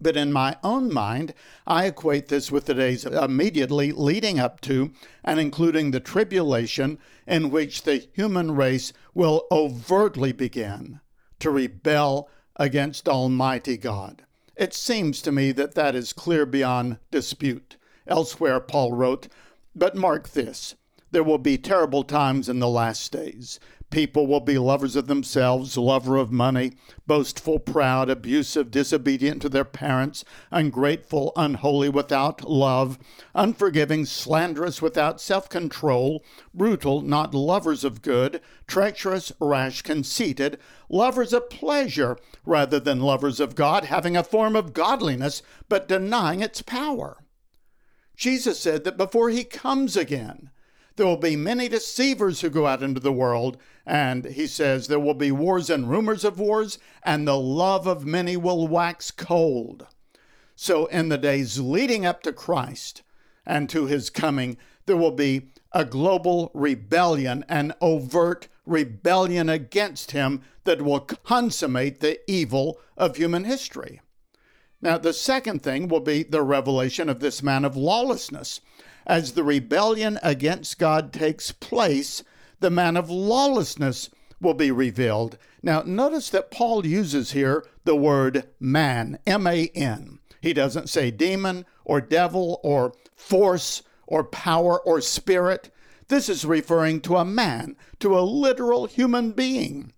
But 0.00 0.16
in 0.16 0.32
my 0.32 0.56
own 0.62 0.92
mind, 0.92 1.34
I 1.66 1.86
equate 1.86 2.28
this 2.28 2.52
with 2.52 2.66
the 2.66 2.74
days 2.74 3.04
immediately 3.04 3.90
leading 3.90 4.38
up 4.38 4.60
to 4.60 4.92
and 5.24 5.40
including 5.40 5.90
the 5.90 5.98
tribulation 5.98 7.00
in 7.26 7.50
which 7.50 7.82
the 7.82 8.06
human 8.14 8.54
race 8.54 8.92
will 9.14 9.48
overtly 9.50 10.30
begin 10.30 11.00
to 11.40 11.50
rebel 11.50 12.28
against 12.56 13.08
Almighty 13.08 13.76
God. 13.76 14.24
It 14.56 14.72
seems 14.74 15.20
to 15.22 15.32
me 15.32 15.52
that 15.52 15.74
that 15.74 15.94
is 15.94 16.12
clear 16.12 16.46
beyond 16.46 16.98
dispute. 17.10 17.76
Elsewhere, 18.06 18.60
Paul 18.60 18.92
wrote, 18.92 19.28
But 19.74 19.94
mark 19.94 20.30
this 20.30 20.74
there 21.10 21.24
will 21.24 21.38
be 21.38 21.56
terrible 21.56 22.02
times 22.02 22.48
in 22.48 22.58
the 22.58 22.68
last 22.68 23.12
days. 23.12 23.60
People 23.90 24.26
will 24.26 24.40
be 24.40 24.58
lovers 24.58 24.96
of 24.96 25.06
themselves, 25.06 25.78
lover 25.78 26.16
of 26.16 26.32
money, 26.32 26.72
boastful, 27.06 27.60
proud, 27.60 28.10
abusive, 28.10 28.70
disobedient 28.70 29.40
to 29.42 29.48
their 29.48 29.64
parents, 29.64 30.24
ungrateful, 30.50 31.32
unholy, 31.36 31.88
without 31.88 32.48
love, 32.48 32.98
unforgiving, 33.34 34.04
slanderous, 34.04 34.82
without 34.82 35.20
self 35.20 35.48
control, 35.48 36.24
brutal, 36.52 37.00
not 37.00 37.32
lovers 37.32 37.84
of 37.84 38.02
good, 38.02 38.40
treacherous, 38.66 39.30
rash, 39.40 39.82
conceited, 39.82 40.58
lovers 40.88 41.32
of 41.32 41.48
pleasure 41.48 42.18
rather 42.44 42.80
than 42.80 43.00
lovers 43.00 43.38
of 43.38 43.54
God, 43.54 43.84
having 43.84 44.16
a 44.16 44.24
form 44.24 44.56
of 44.56 44.72
godliness, 44.72 45.42
but 45.68 45.86
denying 45.86 46.40
its 46.40 46.60
power. 46.60 47.18
Jesus 48.16 48.58
said 48.58 48.82
that 48.84 48.96
before 48.96 49.30
he 49.30 49.44
comes 49.44 49.96
again, 49.96 50.50
there 50.96 51.06
will 51.06 51.16
be 51.16 51.36
many 51.36 51.68
deceivers 51.68 52.40
who 52.40 52.50
go 52.50 52.66
out 52.66 52.82
into 52.82 53.00
the 53.00 53.12
world. 53.12 53.58
And 53.86 54.24
he 54.24 54.46
says 54.46 54.88
there 54.88 54.98
will 54.98 55.14
be 55.14 55.30
wars 55.30 55.70
and 55.70 55.88
rumors 55.88 56.24
of 56.24 56.40
wars, 56.40 56.78
and 57.04 57.26
the 57.26 57.38
love 57.38 57.86
of 57.86 58.04
many 58.04 58.36
will 58.36 58.66
wax 58.66 59.10
cold. 59.10 59.86
So, 60.56 60.86
in 60.86 61.08
the 61.08 61.18
days 61.18 61.60
leading 61.60 62.04
up 62.04 62.22
to 62.22 62.32
Christ 62.32 63.02
and 63.44 63.68
to 63.68 63.86
his 63.86 64.10
coming, 64.10 64.56
there 64.86 64.96
will 64.96 65.12
be 65.12 65.50
a 65.72 65.84
global 65.84 66.50
rebellion, 66.54 67.44
an 67.48 67.74
overt 67.80 68.48
rebellion 68.64 69.48
against 69.48 70.12
him 70.12 70.42
that 70.64 70.82
will 70.82 71.00
consummate 71.00 72.00
the 72.00 72.18
evil 72.28 72.80
of 72.96 73.16
human 73.16 73.44
history. 73.44 74.00
Now, 74.80 74.98
the 74.98 75.12
second 75.12 75.62
thing 75.62 75.88
will 75.88 76.00
be 76.00 76.22
the 76.22 76.42
revelation 76.42 77.08
of 77.08 77.20
this 77.20 77.42
man 77.42 77.64
of 77.64 77.76
lawlessness. 77.76 78.60
As 79.06 79.32
the 79.32 79.44
rebellion 79.44 80.18
against 80.20 80.80
God 80.80 81.12
takes 81.12 81.52
place, 81.52 82.24
the 82.58 82.70
man 82.70 82.96
of 82.96 83.08
lawlessness 83.08 84.10
will 84.40 84.54
be 84.54 84.72
revealed. 84.72 85.38
Now, 85.62 85.82
notice 85.82 86.28
that 86.30 86.50
Paul 86.50 86.84
uses 86.84 87.30
here 87.32 87.64
the 87.84 87.94
word 87.94 88.48
man, 88.58 89.18
M 89.24 89.46
A 89.46 89.68
N. 89.74 90.18
He 90.40 90.52
doesn't 90.52 90.88
say 90.88 91.12
demon 91.12 91.66
or 91.84 92.00
devil 92.00 92.60
or 92.64 92.94
force 93.14 93.82
or 94.06 94.24
power 94.24 94.80
or 94.80 95.00
spirit. 95.00 95.70
This 96.08 96.28
is 96.28 96.44
referring 96.44 97.00
to 97.02 97.16
a 97.16 97.24
man, 97.24 97.76
to 98.00 98.18
a 98.18 98.20
literal 98.20 98.86
human 98.86 99.32
being. 99.32 99.92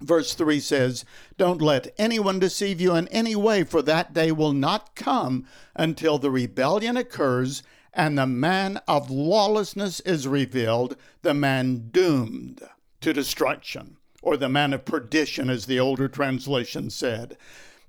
Verse 0.00 0.34
3 0.34 0.60
says, 0.60 1.04
Don't 1.38 1.62
let 1.62 1.94
anyone 1.96 2.38
deceive 2.38 2.80
you 2.80 2.94
in 2.94 3.08
any 3.08 3.34
way, 3.34 3.64
for 3.64 3.80
that 3.82 4.12
day 4.12 4.32
will 4.32 4.52
not 4.52 4.94
come 4.94 5.46
until 5.74 6.18
the 6.18 6.30
rebellion 6.30 6.96
occurs 6.96 7.62
and 7.94 8.18
the 8.18 8.26
man 8.26 8.80
of 8.88 9.10
lawlessness 9.10 10.00
is 10.00 10.26
revealed, 10.26 10.96
the 11.22 11.34
man 11.34 11.88
doomed 11.90 12.62
to 13.00 13.12
destruction, 13.12 13.96
or 14.22 14.36
the 14.36 14.48
man 14.48 14.72
of 14.72 14.84
perdition, 14.84 15.48
as 15.48 15.66
the 15.66 15.78
older 15.78 16.08
translation 16.08 16.90
said. 16.90 17.36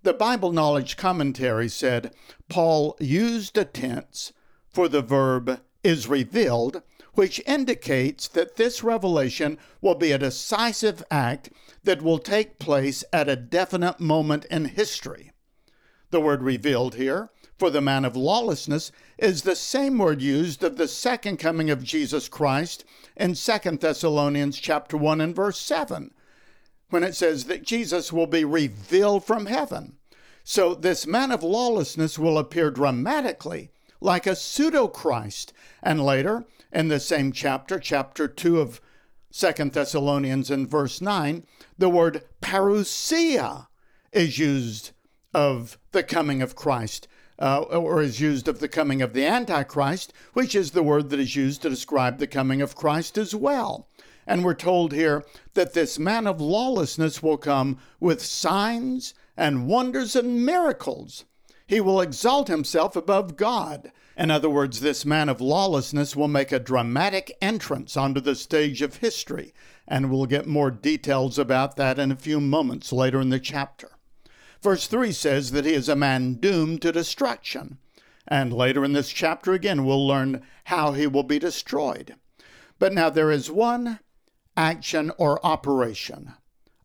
The 0.04 0.14
Bible 0.14 0.52
Knowledge 0.52 0.98
Commentary 0.98 1.68
said 1.68 2.14
Paul 2.48 2.96
used 3.00 3.58
a 3.58 3.66
tense 3.66 4.32
for 4.70 4.88
the 4.88 5.02
verb 5.02 5.62
is 5.84 6.08
revealed, 6.08 6.84
which 7.14 7.42
indicates 7.48 8.28
that 8.28 8.58
this 8.58 8.84
revelation 8.84 9.58
will 9.80 9.96
be 9.96 10.12
a 10.12 10.18
decisive 10.18 11.02
act 11.10 11.50
that 11.86 12.02
will 12.02 12.20
take 12.20 12.60
place 12.60 13.04
at 13.14 13.30
a 13.30 13.38
definite 13.38 14.00
moment 14.00 14.44
in 14.46 14.66
history. 14.66 15.32
The 16.12 16.20
word 16.20 16.44
revealed 16.44 16.96
here 16.96 17.30
for 17.58 17.70
the 17.70 17.82
man 17.82 18.06
of 18.06 18.16
lawlessness 18.16 18.92
is 19.18 19.42
the 19.42 19.56
same 19.56 19.98
word 19.98 20.22
used 20.22 20.64
of 20.64 20.78
the 20.78 20.88
second 20.88 21.38
coming 21.38 21.70
of 21.70 21.84
Jesus 21.84 22.28
Christ 22.28 22.84
in 23.16 23.34
2 23.34 23.78
Thessalonians 23.78 24.60
chapter 24.60 24.98
1 24.98 25.22
and 25.22 25.36
verse 25.36 25.60
7 25.60 26.12
when 26.90 27.04
it 27.04 27.16
says 27.16 27.46
that 27.46 27.64
Jesus 27.64 28.14
will 28.14 28.28
be 28.28 28.46
revealed 28.46 29.26
from 29.26 29.48
heaven. 29.48 29.98
So 30.44 30.76
this 30.76 31.08
man 31.08 31.32
of 31.32 31.44
lawlessness 31.44 32.20
will 32.20 32.38
appear 32.38 32.70
dramatically 32.70 33.72
like 34.00 34.28
a 34.28 34.36
pseudo 34.36 34.88
Christ 34.88 35.52
and 35.82 36.04
later 36.04 36.46
in 36.72 36.90
the 36.90 37.00
same 37.00 37.32
chapter 37.32 37.80
chapter 37.80 38.28
2 38.28 38.60
of 38.60 38.82
2 39.32 39.52
Thessalonians 39.70 40.52
in 40.52 40.68
verse 40.68 41.02
9 41.02 41.46
the 41.78 41.90
word 41.90 42.24
parousia 42.42 43.68
is 44.12 44.38
used 44.38 44.92
of 45.34 45.78
the 45.92 46.04
coming 46.04 46.42
of 46.42 46.56
Christ 46.56 47.08
uh, 47.40 47.62
or 47.62 48.02
is 48.02 48.20
used 48.20 48.48
of 48.48 48.60
the 48.60 48.68
coming 48.68 49.02
of 49.02 49.14
the 49.14 49.26
Antichrist, 49.26 50.14
which 50.34 50.56
is 50.56 50.72
the 50.72 50.84
word 50.84 51.10
that 51.10 51.20
is 51.20 51.36
used 51.36 51.62
to 51.62 51.70
describe 51.70 52.18
the 52.18 52.28
coming 52.28 52.62
of 52.62 52.76
Christ 52.76 53.18
as 53.18 53.36
well. 53.36 53.88
And 54.28 54.44
we're 54.44 54.56
told 54.56 54.92
here 54.92 55.24
that 55.54 55.74
this 55.74 56.00
man 56.00 56.26
of 56.26 56.42
lawlessness 56.42 57.22
will 57.22 57.38
come 57.38 57.78
with 58.00 58.24
signs 58.24 59.14
and 59.38 59.68
wonders 59.68 60.16
and 60.16 60.46
miracles. 60.46 61.26
He 61.68 61.82
will 61.82 62.02
exalt 62.02 62.48
himself 62.48 62.96
above 62.96 63.38
God. 63.38 63.92
In 64.18 64.32
other 64.32 64.50
words, 64.50 64.80
this 64.80 65.06
man 65.06 65.30
of 65.30 65.42
lawlessness 65.42 66.16
will 66.16 66.28
make 66.28 66.52
a 66.52 66.60
dramatic 66.60 67.36
entrance 67.42 67.98
onto 67.98 68.22
the 68.22 68.36
stage 68.36 68.82
of 68.82 68.98
history, 68.98 69.54
and 69.88 70.10
we'll 70.10 70.26
get 70.26 70.48
more 70.48 70.72
details 70.72 71.38
about 71.38 71.76
that 71.76 72.00
in 72.00 72.12
a 72.12 72.16
few 72.16 72.40
moments 72.40 72.94
later 72.94 73.20
in 73.20 73.30
the 73.30 73.40
chapter. 73.40 73.90
Verse 74.66 74.88
3 74.88 75.12
says 75.12 75.52
that 75.52 75.66
he 75.66 75.74
is 75.74 75.88
a 75.88 75.96
man 75.96 76.40
doomed 76.40 76.82
to 76.82 76.92
destruction. 76.92 77.78
And 78.28 78.52
later 78.52 78.84
in 78.84 78.94
this 78.94 79.10
chapter, 79.10 79.54
again, 79.54 79.86
we'll 79.86 80.08
learn 80.08 80.42
how 80.64 80.94
he 80.94 81.06
will 81.06 81.22
be 81.22 81.38
destroyed. 81.38 82.16
But 82.80 82.92
now 82.92 83.12
there 83.12 83.30
is 83.30 83.52
one 83.52 84.00
action 84.58 85.12
or 85.20 85.46
operation 85.46 86.34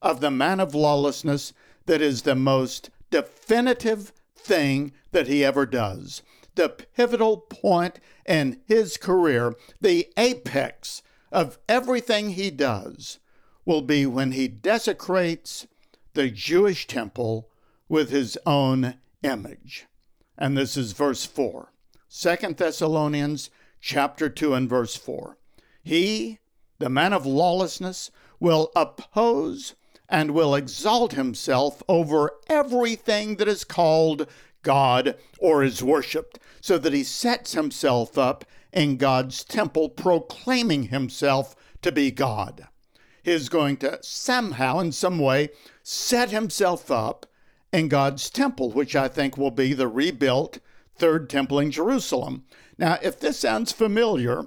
of 0.02 0.20
the 0.20 0.30
man 0.30 0.60
of 0.60 0.74
lawlessness 0.74 1.54
that 1.86 2.02
is 2.02 2.20
the 2.20 2.34
most 2.34 2.90
definitive 3.08 4.12
thing 4.36 4.92
that 5.12 5.26
he 5.26 5.42
ever 5.42 5.64
does. 5.64 6.20
The 6.56 6.68
pivotal 6.68 7.38
point 7.38 7.98
in 8.26 8.60
his 8.66 8.98
career, 8.98 9.54
the 9.80 10.06
apex 10.18 11.02
of 11.32 11.58
everything 11.66 12.32
he 12.32 12.50
does, 12.50 13.20
will 13.64 13.80
be 13.80 14.04
when 14.04 14.32
he 14.32 14.48
desecrates 14.48 15.66
the 16.12 16.28
Jewish 16.28 16.86
temple 16.86 17.46
with 17.90 18.10
his 18.10 18.38
own 18.46 18.94
image. 19.22 19.86
And 20.38 20.56
this 20.56 20.76
is 20.76 20.92
verse 20.92 21.26
4. 21.26 21.72
2 22.08 22.36
Thessalonians 22.54 23.50
chapter 23.80 24.30
2 24.30 24.54
and 24.54 24.70
verse 24.70 24.96
4. 24.96 25.36
He, 25.82 26.38
the 26.78 26.88
man 26.88 27.12
of 27.12 27.26
lawlessness, 27.26 28.12
will 28.38 28.70
oppose 28.76 29.74
and 30.08 30.30
will 30.30 30.54
exalt 30.54 31.12
himself 31.12 31.82
over 31.88 32.32
everything 32.48 33.36
that 33.36 33.48
is 33.48 33.64
called 33.64 34.28
God 34.62 35.16
or 35.38 35.64
is 35.64 35.82
worshiped, 35.82 36.38
so 36.60 36.78
that 36.78 36.92
he 36.92 37.02
sets 37.02 37.54
himself 37.54 38.16
up 38.16 38.44
in 38.72 38.98
God's 38.98 39.42
temple, 39.42 39.88
proclaiming 39.88 40.84
himself 40.84 41.56
to 41.82 41.90
be 41.90 42.12
God. 42.12 42.68
He 43.24 43.32
is 43.32 43.48
going 43.48 43.78
to 43.78 43.98
somehow, 44.02 44.78
in 44.78 44.92
some 44.92 45.18
way, 45.18 45.48
set 45.82 46.30
himself 46.30 46.90
up 46.90 47.26
in 47.72 47.88
God's 47.88 48.30
temple, 48.30 48.70
which 48.70 48.96
I 48.96 49.08
think 49.08 49.36
will 49.36 49.50
be 49.50 49.72
the 49.72 49.88
rebuilt 49.88 50.58
third 50.96 51.30
temple 51.30 51.58
in 51.58 51.70
Jerusalem. 51.70 52.44
Now, 52.76 52.98
if 53.02 53.18
this 53.18 53.38
sounds 53.38 53.72
familiar, 53.72 54.46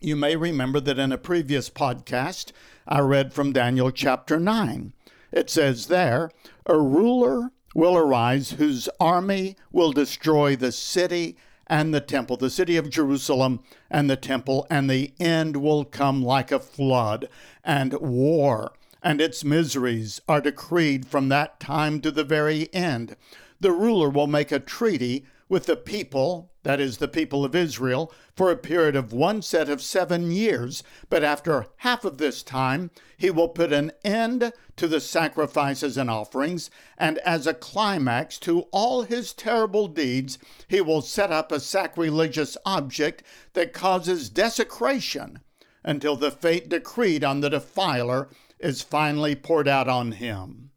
you 0.00 0.16
may 0.16 0.36
remember 0.36 0.80
that 0.80 0.98
in 0.98 1.12
a 1.12 1.18
previous 1.18 1.70
podcast, 1.70 2.52
I 2.86 3.00
read 3.00 3.32
from 3.32 3.52
Daniel 3.52 3.90
chapter 3.90 4.40
9. 4.40 4.92
It 5.30 5.48
says 5.48 5.86
there, 5.86 6.30
A 6.66 6.78
ruler 6.78 7.52
will 7.74 7.96
arise 7.96 8.52
whose 8.52 8.88
army 9.00 9.56
will 9.70 9.92
destroy 9.92 10.56
the 10.56 10.72
city 10.72 11.36
and 11.66 11.94
the 11.94 12.00
temple, 12.00 12.36
the 12.36 12.50
city 12.50 12.76
of 12.76 12.90
Jerusalem 12.90 13.60
and 13.90 14.10
the 14.10 14.16
temple, 14.16 14.66
and 14.68 14.90
the 14.90 15.14
end 15.18 15.56
will 15.56 15.84
come 15.84 16.22
like 16.22 16.52
a 16.52 16.58
flood, 16.58 17.28
and 17.64 17.94
war 17.94 18.72
and 19.02 19.20
its 19.20 19.44
miseries 19.44 20.20
are 20.28 20.40
decreed 20.40 21.06
from 21.06 21.28
that 21.28 21.58
time 21.58 22.00
to 22.00 22.10
the 22.10 22.24
very 22.24 22.72
end. 22.72 23.16
The 23.60 23.72
ruler 23.72 24.08
will 24.08 24.26
make 24.26 24.52
a 24.52 24.58
treaty 24.58 25.24
with 25.48 25.66
the 25.66 25.76
people, 25.76 26.50
that 26.62 26.80
is, 26.80 26.96
the 26.96 27.08
people 27.08 27.44
of 27.44 27.54
Israel, 27.54 28.10
for 28.34 28.50
a 28.50 28.56
period 28.56 28.96
of 28.96 29.12
one 29.12 29.42
set 29.42 29.68
of 29.68 29.82
seven 29.82 30.30
years. 30.30 30.82
But 31.10 31.22
after 31.22 31.66
half 31.78 32.06
of 32.06 32.16
this 32.16 32.42
time, 32.42 32.90
he 33.18 33.30
will 33.30 33.50
put 33.50 33.72
an 33.72 33.92
end 34.02 34.52
to 34.76 34.88
the 34.88 35.00
sacrifices 35.00 35.98
and 35.98 36.08
offerings, 36.08 36.70
and 36.96 37.18
as 37.18 37.46
a 37.46 37.52
climax 37.52 38.38
to 38.38 38.62
all 38.72 39.02
his 39.02 39.34
terrible 39.34 39.88
deeds, 39.88 40.38
he 40.68 40.80
will 40.80 41.02
set 41.02 41.30
up 41.30 41.52
a 41.52 41.60
sacrilegious 41.60 42.56
object 42.64 43.22
that 43.52 43.74
causes 43.74 44.30
desecration 44.30 45.40
until 45.84 46.16
the 46.16 46.30
fate 46.30 46.68
decreed 46.68 47.22
on 47.22 47.40
the 47.40 47.50
defiler 47.50 48.28
is 48.62 48.82
finally 48.82 49.34
poured 49.34 49.68
out 49.68 49.88
on 49.88 50.12
him. 50.12 50.70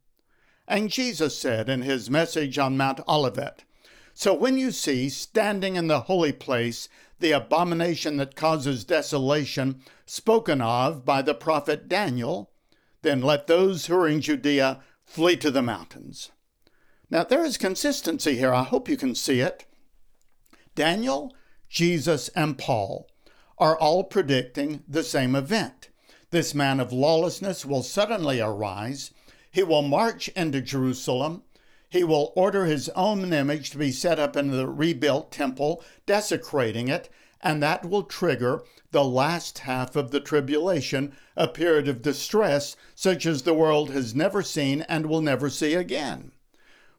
And 0.67 0.89
Jesus 0.89 1.37
said 1.37 1.69
in 1.69 1.83
his 1.83 2.09
message 2.09 2.57
on 2.57 2.77
Mount 2.77 2.99
Olivet, 3.07 3.63
so 4.13 4.33
when 4.33 4.57
you 4.57 4.71
see 4.71 5.09
standing 5.09 5.75
in 5.75 5.87
the 5.87 6.01
holy 6.01 6.31
place 6.31 6.87
the 7.19 7.31
abomination 7.31 8.17
that 8.17 8.35
causes 8.35 8.83
desolation 8.83 9.81
spoken 10.05 10.61
of 10.61 11.05
by 11.05 11.21
the 11.21 11.33
prophet 11.33 11.87
Daniel, 11.87 12.51
then 13.01 13.21
let 13.21 13.47
those 13.47 13.85
who 13.85 13.95
are 13.95 14.07
in 14.07 14.21
Judea 14.21 14.81
flee 15.03 15.37
to 15.37 15.51
the 15.51 15.61
mountains. 15.61 16.31
Now 17.09 17.23
there 17.23 17.45
is 17.45 17.57
consistency 17.57 18.37
here. 18.37 18.53
I 18.53 18.63
hope 18.63 18.89
you 18.89 18.97
can 18.97 19.15
see 19.15 19.41
it. 19.41 19.65
Daniel, 20.73 21.35
Jesus, 21.69 22.29
and 22.29 22.57
Paul 22.57 23.09
are 23.57 23.77
all 23.77 24.03
predicting 24.03 24.83
the 24.87 25.03
same 25.03 25.35
event. 25.35 25.89
This 26.31 26.53
man 26.53 26.79
of 26.79 26.91
lawlessness 26.91 27.65
will 27.65 27.83
suddenly 27.83 28.39
arise. 28.41 29.11
He 29.51 29.63
will 29.63 29.81
march 29.81 30.27
into 30.29 30.61
Jerusalem 30.61 31.43
he 31.95 32.03
will 32.03 32.33
order 32.35 32.65
his 32.65 32.89
own 32.89 33.31
image 33.31 33.69
to 33.69 33.77
be 33.77 33.89
set 33.89 34.19
up 34.19 34.35
in 34.35 34.51
the 34.51 34.67
rebuilt 34.67 35.31
temple, 35.31 35.81
desecrating 36.05 36.89
it, 36.89 37.07
and 37.39 37.63
that 37.63 37.87
will 37.87 38.03
trigger 38.03 38.63
the 38.91 39.03
last 39.03 39.59
half 39.59 39.95
of 39.95 40.11
the 40.11 40.19
tribulation, 40.19 41.15
a 41.37 41.47
period 41.47 41.87
of 41.87 42.01
distress 42.01 42.75
such 42.95 43.25
as 43.25 43.43
the 43.43 43.53
world 43.53 43.91
has 43.91 44.13
never 44.13 44.41
seen 44.41 44.81
and 44.89 45.05
will 45.05 45.21
never 45.21 45.49
see 45.49 45.73
again. 45.73 46.33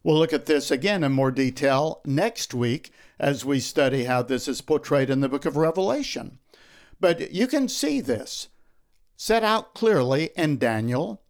We'll 0.03 0.19
look 0.19 0.33
at 0.33 0.47
this 0.47 0.71
again 0.71 1.05
in 1.05 1.13
more 1.13 1.33
detail 1.33 2.01
next 2.07 2.55
week 2.55 2.91
as 3.19 3.45
we 3.45 3.61
study 3.61 4.05
how 4.05 4.23
this 4.23 4.49
is 4.49 4.63
portrayed 4.63 5.11
in 5.11 5.21
the 5.21 5.29
book 5.29 5.45
of 5.45 5.59
Revelation. 5.59 6.39
But 7.01 7.33
you 7.33 7.47
can 7.47 7.69
see 7.69 8.01
this 8.01 8.49
set 9.17 9.43
out 9.43 9.75
clearly 9.75 10.31
in 10.37 10.59
Daniel 10.59 11.23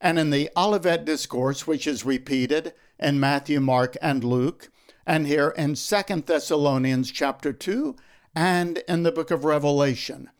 and 0.00 0.18
in 0.18 0.30
the 0.30 0.50
Olivet 0.56 1.04
Discourse, 1.04 1.66
which 1.66 1.86
is 1.86 2.04
repeated 2.04 2.72
in 2.98 3.20
Matthew, 3.20 3.60
Mark, 3.60 3.96
and 4.00 4.22
Luke, 4.22 4.70
and 5.06 5.26
here 5.26 5.52
in 5.56 5.76
Second 5.76 6.26
Thessalonians 6.26 7.10
chapter 7.10 7.52
2 7.52 7.96
and 8.34 8.78
in 8.88 9.02
the 9.02 9.12
book 9.12 9.30
of 9.30 9.44
Revelation. 9.44 10.30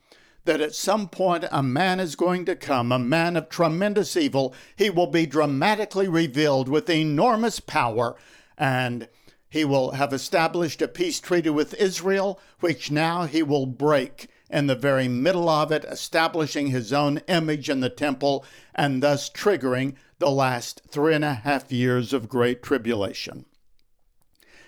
That 0.45 0.61
at 0.61 0.75
some 0.75 1.07
point 1.07 1.45
a 1.51 1.63
man 1.63 1.99
is 1.99 2.15
going 2.15 2.45
to 2.45 2.55
come, 2.55 2.91
a 2.91 2.99
man 2.99 3.37
of 3.37 3.47
tremendous 3.47 4.17
evil. 4.17 4.53
He 4.75 4.89
will 4.89 5.07
be 5.07 5.25
dramatically 5.25 6.07
revealed 6.07 6.67
with 6.67 6.89
enormous 6.89 7.59
power, 7.59 8.15
and 8.57 9.07
he 9.49 9.63
will 9.63 9.91
have 9.91 10.11
established 10.11 10.81
a 10.81 10.87
peace 10.87 11.19
treaty 11.21 11.49
with 11.49 11.73
Israel, 11.75 12.39
which 12.59 12.91
now 12.91 13.25
he 13.25 13.41
will 13.43 13.65
break 13.65 14.27
in 14.53 14.67
the 14.67 14.75
very 14.75 15.07
middle 15.07 15.49
of 15.49 15.71
it, 15.71 15.83
establishing 15.83 16.67
his 16.67 16.93
own 16.93 17.17
image 17.27 17.69
in 17.69 17.79
the 17.79 17.89
temple 17.89 18.45
and 18.75 19.01
thus 19.01 19.29
triggering 19.29 19.95
the 20.19 20.29
last 20.29 20.81
three 20.87 21.15
and 21.15 21.25
a 21.25 21.33
half 21.33 21.71
years 21.71 22.13
of 22.13 22.29
great 22.29 22.61
tribulation. 22.61 23.45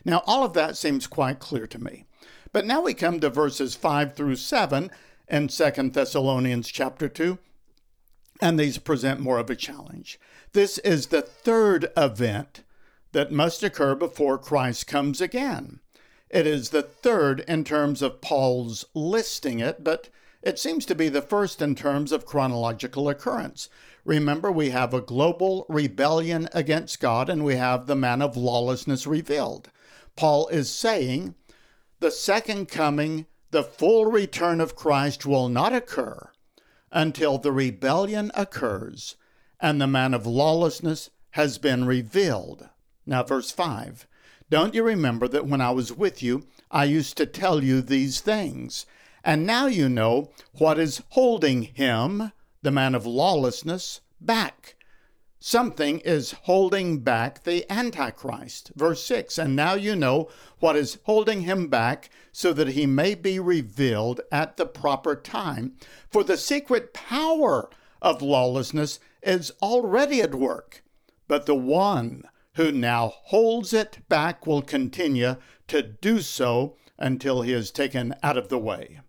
Now, 0.03 0.23
all 0.25 0.43
of 0.43 0.53
that 0.53 0.75
seems 0.75 1.05
quite 1.05 1.39
clear 1.39 1.67
to 1.67 1.81
me. 1.81 2.05
But 2.51 2.65
now 2.65 2.81
we 2.81 2.93
come 2.93 3.19
to 3.19 3.29
verses 3.29 3.75
5 3.75 4.15
through 4.15 4.37
7 4.37 4.89
in 5.27 5.47
2 5.47 5.71
Thessalonians 5.89 6.67
chapter 6.69 7.07
2, 7.07 7.37
and 8.41 8.59
these 8.59 8.79
present 8.79 9.19
more 9.19 9.37
of 9.37 9.49
a 9.49 9.55
challenge. 9.55 10.19
This 10.53 10.79
is 10.79 11.07
the 11.07 11.21
third 11.21 11.91
event 11.95 12.63
that 13.11 13.31
must 13.31 13.61
occur 13.61 13.93
before 13.93 14.37
Christ 14.37 14.87
comes 14.87 15.21
again. 15.21 15.79
It 16.35 16.45
is 16.45 16.71
the 16.71 16.81
third 16.81 17.45
in 17.47 17.63
terms 17.63 18.01
of 18.01 18.19
Paul's 18.19 18.83
listing 18.93 19.61
it, 19.61 19.85
but 19.85 20.09
it 20.41 20.59
seems 20.59 20.85
to 20.87 20.93
be 20.93 21.07
the 21.07 21.21
first 21.21 21.61
in 21.61 21.75
terms 21.75 22.11
of 22.11 22.25
chronological 22.25 23.07
occurrence. 23.07 23.69
Remember, 24.03 24.51
we 24.51 24.71
have 24.71 24.93
a 24.93 24.99
global 24.99 25.65
rebellion 25.69 26.49
against 26.51 26.99
God 26.99 27.29
and 27.29 27.45
we 27.45 27.55
have 27.55 27.87
the 27.87 27.95
man 27.95 28.21
of 28.21 28.35
lawlessness 28.35 29.07
revealed. 29.07 29.69
Paul 30.17 30.49
is 30.49 30.69
saying 30.69 31.35
the 32.01 32.11
second 32.11 32.67
coming, 32.67 33.27
the 33.51 33.63
full 33.63 34.05
return 34.07 34.59
of 34.59 34.75
Christ 34.75 35.25
will 35.25 35.47
not 35.47 35.71
occur 35.71 36.31
until 36.91 37.37
the 37.37 37.53
rebellion 37.53 38.29
occurs 38.35 39.15
and 39.61 39.79
the 39.79 39.87
man 39.87 40.13
of 40.13 40.27
lawlessness 40.27 41.11
has 41.29 41.57
been 41.59 41.85
revealed. 41.85 42.67
Now, 43.05 43.23
verse 43.23 43.51
5 43.51 44.05
don't 44.55 44.73
you 44.73 44.83
remember 44.83 45.27
that 45.27 45.47
when 45.47 45.59
I 45.59 45.71
was 45.71 45.91
with 45.91 46.23
you, 46.23 46.47
I 46.71 46.85
used 46.85 47.17
to 47.17 47.25
tell 47.25 47.61
you 47.61 47.81
these 47.81 48.21
things? 48.21 48.85
And 49.21 49.45
now 49.45 49.65
you 49.65 49.89
know 49.89 50.31
what 50.53 50.79
is 50.79 51.03
holding 51.09 51.63
him, 51.63 52.31
the 52.61 52.71
man 52.71 52.95
of 52.95 53.05
lawlessness, 53.05 53.99
back. 54.21 54.75
Something 55.39 55.99
is 55.99 56.35
holding 56.43 56.99
back 56.99 57.43
the 57.43 57.69
Antichrist. 57.69 58.71
Verse 58.77 59.03
6 59.03 59.37
And 59.37 59.57
now 59.57 59.73
you 59.73 59.93
know 59.93 60.29
what 60.59 60.77
is 60.77 60.99
holding 61.03 61.41
him 61.41 61.67
back, 61.67 62.09
so 62.31 62.53
that 62.53 62.69
he 62.69 62.85
may 62.85 63.13
be 63.13 63.41
revealed 63.41 64.21
at 64.31 64.55
the 64.55 64.65
proper 64.65 65.17
time. 65.17 65.73
For 66.09 66.23
the 66.23 66.37
secret 66.37 66.93
power 66.93 67.69
of 68.01 68.21
lawlessness 68.21 69.01
is 69.21 69.51
already 69.61 70.21
at 70.21 70.33
work, 70.33 70.81
but 71.27 71.45
the 71.45 71.55
one 71.55 72.23
who 72.55 72.71
now 72.71 73.13
holds 73.25 73.73
it 73.73 73.99
back 74.09 74.45
will 74.45 74.61
continue 74.61 75.35
to 75.67 75.81
do 75.81 76.21
so 76.21 76.75
until 76.97 77.41
he 77.41 77.53
is 77.53 77.71
taken 77.71 78.15
out 78.23 78.37
of 78.37 78.49
the 78.49 78.57
way. 78.57 78.99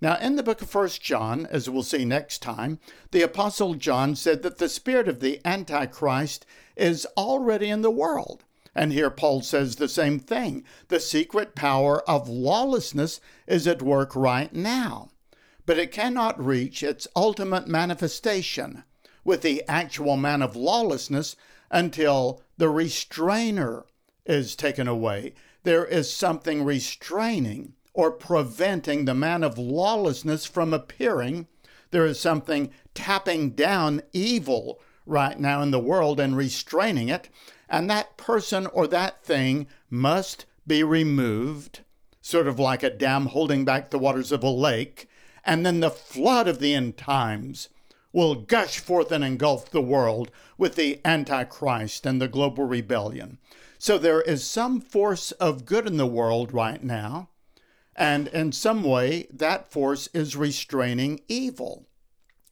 Now, 0.00 0.16
in 0.18 0.36
the 0.36 0.42
book 0.42 0.62
of 0.62 0.72
1 0.72 0.88
John, 1.00 1.46
as 1.46 1.68
we'll 1.68 1.82
see 1.82 2.04
next 2.04 2.40
time, 2.40 2.78
the 3.10 3.22
Apostle 3.22 3.74
John 3.74 4.14
said 4.14 4.42
that 4.42 4.58
the 4.58 4.68
spirit 4.68 5.08
of 5.08 5.18
the 5.20 5.40
Antichrist 5.44 6.46
is 6.76 7.06
already 7.16 7.68
in 7.68 7.82
the 7.82 7.90
world. 7.90 8.44
And 8.74 8.92
here 8.92 9.10
Paul 9.10 9.42
says 9.42 9.76
the 9.76 9.88
same 9.88 10.20
thing. 10.20 10.62
The 10.86 11.00
secret 11.00 11.56
power 11.56 12.08
of 12.08 12.28
lawlessness 12.28 13.20
is 13.48 13.66
at 13.66 13.82
work 13.82 14.14
right 14.14 14.54
now, 14.54 15.10
but 15.66 15.78
it 15.78 15.90
cannot 15.90 16.44
reach 16.44 16.84
its 16.84 17.08
ultimate 17.16 17.66
manifestation 17.66 18.84
with 19.24 19.42
the 19.42 19.64
actual 19.66 20.16
man 20.16 20.42
of 20.42 20.54
lawlessness 20.54 21.34
until 21.72 22.40
the 22.58 22.68
restrainer 22.68 23.86
is 24.26 24.54
taken 24.54 24.86
away. 24.86 25.32
There 25.62 25.84
is 25.84 26.12
something 26.12 26.64
restraining 26.64 27.74
or 27.94 28.10
preventing 28.10 29.04
the 29.04 29.14
man 29.14 29.42
of 29.42 29.58
lawlessness 29.58 30.44
from 30.44 30.74
appearing. 30.74 31.46
There 31.90 32.04
is 32.04 32.20
something 32.20 32.70
tapping 32.94 33.50
down 33.50 34.02
evil 34.12 34.80
right 35.06 35.38
now 35.38 35.62
in 35.62 35.70
the 35.70 35.78
world 35.78 36.20
and 36.20 36.36
restraining 36.36 37.08
it. 37.08 37.30
and 37.70 37.90
that 37.90 38.16
person 38.16 38.66
or 38.68 38.86
that 38.86 39.22
thing 39.22 39.66
must 39.90 40.46
be 40.66 40.82
removed, 40.82 41.80
sort 42.22 42.48
of 42.48 42.58
like 42.58 42.82
a 42.82 42.90
dam 42.90 43.26
holding 43.26 43.64
back 43.64 43.90
the 43.90 43.98
waters 43.98 44.32
of 44.32 44.42
a 44.42 44.48
lake, 44.48 45.06
and 45.44 45.64
then 45.64 45.80
the 45.80 45.90
flood 45.90 46.48
of 46.48 46.58
the 46.60 46.74
end 46.74 46.96
times 46.96 47.68
will 48.12 48.34
gush 48.34 48.78
forth 48.78 49.12
and 49.12 49.22
engulf 49.22 49.70
the 49.70 49.82
world 49.82 50.30
with 50.56 50.74
the 50.74 51.00
Antichrist 51.04 52.06
and 52.06 52.20
the 52.20 52.28
global 52.28 52.64
rebellion. 52.64 53.38
So 53.78 53.98
there 53.98 54.22
is 54.22 54.44
some 54.44 54.80
force 54.80 55.32
of 55.32 55.64
good 55.64 55.86
in 55.86 55.98
the 55.98 56.06
world 56.06 56.52
right 56.52 56.82
now, 56.82 57.28
and 57.94 58.28
in 58.28 58.52
some 58.52 58.82
way 58.82 59.26
that 59.32 59.70
force 59.70 60.08
is 60.14 60.36
restraining 60.36 61.20
evil. 61.28 61.86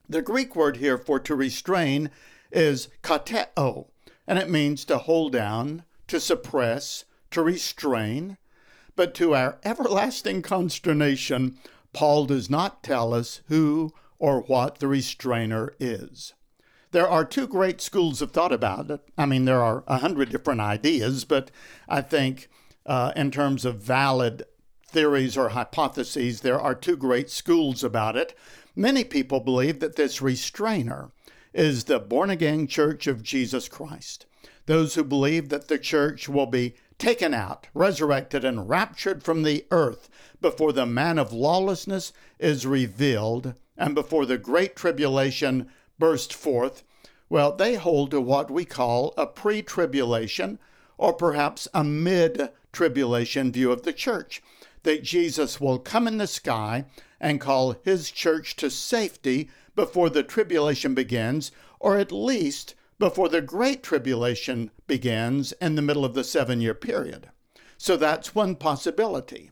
The 0.08 0.22
Greek 0.22 0.54
word 0.54 0.76
here 0.76 0.98
for 0.98 1.18
to 1.20 1.34
restrain 1.34 2.10
is 2.52 2.88
katecho, 3.02 3.88
and 4.26 4.38
it 4.38 4.50
means 4.50 4.84
to 4.84 4.98
hold 4.98 5.32
down, 5.32 5.84
to 6.06 6.20
suppress, 6.20 7.04
to 7.32 7.42
restrain. 7.42 8.38
But 8.94 9.14
to 9.14 9.34
our 9.34 9.58
everlasting 9.64 10.42
consternation, 10.42 11.58
Paul 11.92 12.26
does 12.26 12.48
not 12.48 12.82
tell 12.82 13.12
us 13.12 13.40
who 13.48 13.92
or 14.18 14.40
what 14.42 14.78
the 14.78 14.88
restrainer 14.88 15.74
is. 15.78 16.34
There 16.92 17.08
are 17.08 17.24
two 17.24 17.46
great 17.46 17.80
schools 17.80 18.22
of 18.22 18.30
thought 18.30 18.52
about 18.52 18.90
it. 18.90 19.00
I 19.18 19.26
mean, 19.26 19.44
there 19.44 19.62
are 19.62 19.84
a 19.86 19.98
hundred 19.98 20.30
different 20.30 20.60
ideas, 20.60 21.24
but 21.24 21.50
I 21.88 22.00
think 22.00 22.48
uh, 22.86 23.12
in 23.16 23.30
terms 23.30 23.64
of 23.64 23.82
valid 23.82 24.44
theories 24.86 25.36
or 25.36 25.50
hypotheses, 25.50 26.40
there 26.40 26.60
are 26.60 26.74
two 26.74 26.96
great 26.96 27.28
schools 27.28 27.84
about 27.84 28.16
it. 28.16 28.34
Many 28.74 29.04
people 29.04 29.40
believe 29.40 29.80
that 29.80 29.96
this 29.96 30.22
restrainer 30.22 31.10
is 31.52 31.84
the 31.84 31.98
born 31.98 32.30
again 32.30 32.66
church 32.66 33.06
of 33.06 33.22
Jesus 33.22 33.68
Christ. 33.68 34.26
Those 34.66 34.94
who 34.94 35.04
believe 35.04 35.48
that 35.48 35.68
the 35.68 35.78
church 35.78 36.28
will 36.28 36.46
be 36.46 36.76
taken 36.98 37.34
out, 37.34 37.66
resurrected, 37.74 38.44
and 38.44 38.68
raptured 38.68 39.22
from 39.22 39.42
the 39.42 39.66
earth 39.70 40.08
before 40.40 40.72
the 40.72 40.86
man 40.86 41.18
of 41.18 41.32
lawlessness 41.32 42.12
is 42.38 42.66
revealed 42.66 43.54
and 43.76 43.94
before 43.94 44.26
the 44.26 44.38
great 44.38 44.76
tribulation 44.76 45.68
burst 45.98 46.32
forth, 46.32 46.82
well, 47.28 47.52
they 47.52 47.74
hold 47.74 48.12
to 48.12 48.20
what 48.20 48.50
we 48.50 48.64
call 48.64 49.12
a 49.16 49.26
pre 49.26 49.62
tribulation 49.62 50.58
or 50.98 51.12
perhaps 51.12 51.68
a 51.74 51.84
mid 51.84 52.50
tribulation 52.72 53.52
view 53.52 53.72
of 53.72 53.82
the 53.82 53.92
church. 53.92 54.42
That 54.84 55.02
Jesus 55.02 55.60
will 55.60 55.78
come 55.78 56.06
in 56.06 56.18
the 56.18 56.26
sky 56.26 56.84
and 57.20 57.40
call 57.40 57.76
his 57.82 58.10
church 58.10 58.56
to 58.56 58.70
safety 58.70 59.50
before 59.74 60.08
the 60.08 60.22
tribulation 60.22 60.94
begins, 60.94 61.50
or 61.80 61.98
at 61.98 62.12
least 62.12 62.74
before 62.98 63.28
the 63.28 63.42
Great 63.42 63.82
Tribulation 63.82 64.70
begins 64.86 65.52
in 65.60 65.74
the 65.74 65.82
middle 65.82 66.04
of 66.04 66.14
the 66.14 66.24
seven 66.24 66.60
year 66.60 66.74
period. 66.74 67.28
So 67.76 67.96
that's 67.96 68.34
one 68.34 68.56
possibility. 68.56 69.50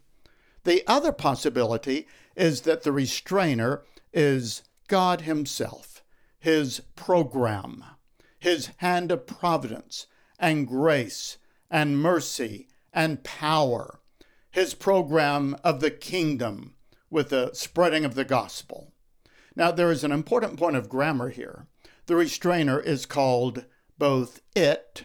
The 0.64 0.82
other 0.87 1.12
possibility 1.12 2.06
is 2.37 2.62
that 2.62 2.82
the 2.82 2.92
restrainer 2.92 3.82
is 4.14 4.62
God 4.88 5.22
Himself, 5.22 6.03
His 6.38 6.81
program, 6.96 7.85
His 8.38 8.70
hand 8.79 9.11
of 9.12 9.27
providence 9.27 10.07
and 10.38 10.66
grace 10.66 11.38
and 11.70 11.98
mercy 11.98 12.68
and 12.92 13.24
power, 13.24 14.00
His 14.50 14.74
program 14.74 15.57
of 15.64 15.81
the 15.81 15.90
kingdom 15.90 16.74
with 17.11 17.31
the 17.31 17.50
spreading 17.53 18.05
of 18.05 18.14
the 18.14 18.24
gospel. 18.24 18.92
Now, 19.57 19.70
there 19.70 19.90
is 19.90 20.05
an 20.05 20.12
important 20.12 20.59
point 20.59 20.77
of 20.77 20.88
grammar 20.88 21.31
here. 21.31 21.66
The 22.07 22.16
restrainer 22.16 22.81
is 22.81 23.07
called 23.07 23.64
both 23.98 24.40
it, 24.55 25.05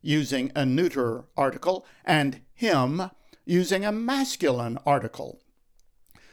using 0.00 0.52
a 0.54 0.64
neuter 0.64 1.24
article, 1.36 1.84
and 2.04 2.40
him, 2.54 3.10
using 3.44 3.84
a 3.84 3.92
masculine 3.92 4.78
article. 4.86 5.40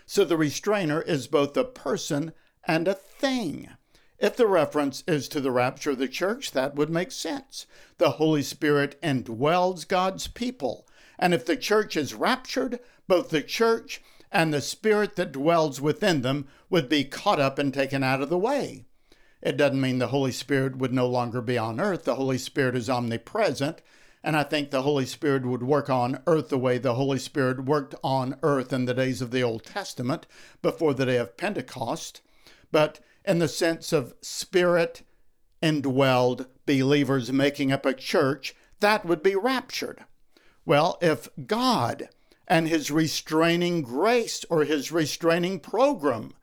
So 0.05 0.23
the 0.23 0.37
restrainer 0.37 1.01
is 1.01 1.27
both 1.27 1.57
a 1.57 1.63
person 1.63 2.33
and 2.67 2.87
a 2.87 2.93
thing. 2.93 3.69
If 4.17 4.37
the 4.37 4.47
reference 4.47 5.03
is 5.07 5.27
to 5.29 5.41
the 5.41 5.51
rapture 5.51 5.91
of 5.91 5.97
the 5.97 6.07
church, 6.07 6.51
that 6.51 6.75
would 6.75 6.89
make 6.89 7.11
sense. 7.11 7.65
The 7.97 8.11
Holy 8.11 8.43
Spirit 8.43 8.99
indwells 9.01 9.87
God's 9.87 10.27
people. 10.27 10.87
And 11.19 11.33
if 11.33 11.45
the 11.45 11.57
church 11.57 11.97
is 11.97 12.13
raptured, 12.13 12.79
both 13.07 13.29
the 13.29 13.41
church 13.41 14.01
and 14.31 14.53
the 14.53 14.61
spirit 14.61 15.15
that 15.15 15.31
dwells 15.31 15.79
within 15.81 16.21
them 16.21 16.47
would 16.69 16.89
be 16.89 17.03
caught 17.03 17.39
up 17.39 17.59
and 17.59 17.73
taken 17.73 18.03
out 18.03 18.21
of 18.21 18.29
the 18.29 18.37
way. 18.37 18.85
It 19.41 19.57
doesn't 19.57 19.79
mean 19.79 19.99
the 19.99 20.07
Holy 20.07 20.31
Spirit 20.31 20.77
would 20.77 20.93
no 20.93 21.07
longer 21.07 21.41
be 21.41 21.57
on 21.57 21.79
earth. 21.79 22.03
The 22.03 22.15
Holy 22.15 22.37
Spirit 22.37 22.75
is 22.75 22.89
omnipresent. 22.89 23.81
And 24.25 24.35
I 24.35 24.41
think 24.41 24.71
the 24.71 24.81
Holy 24.81 25.05
Spirit 25.05 25.45
would 25.45 25.61
work 25.61 25.87
on 25.87 26.19
earth 26.25 26.49
the 26.49 26.57
way 26.57 26.79
the 26.79 26.95
Holy 26.95 27.19
Spirit 27.19 27.63
worked 27.63 27.93
on 28.03 28.39
earth 28.41 28.73
in 28.73 28.85
the 28.85 28.93
days 28.95 29.21
of 29.21 29.29
the 29.29 29.43
Old 29.43 29.63
Testament 29.63 30.25
before 30.63 30.95
the 30.95 31.05
day 31.05 31.17
of 31.17 31.37
Pentecost. 31.37 32.21
But 32.71 32.99
in 33.23 33.37
the 33.37 33.47
sense 33.47 33.93
of 33.93 34.15
spirit 34.23 35.03
indwelled 35.61 36.47
believers 36.65 37.31
making 37.31 37.71
up 37.71 37.85
a 37.85 37.93
church, 37.93 38.55
that 38.79 39.05
would 39.05 39.21
be 39.21 39.35
raptured. 39.35 40.05
Well, 40.65 40.97
if 41.03 41.29
God 41.45 42.09
and 42.47 42.67
his 42.67 42.89
restraining 42.89 43.83
grace 43.83 44.43
or 44.49 44.63
his 44.63 44.91
restraining 44.91 45.59
program 45.59 46.33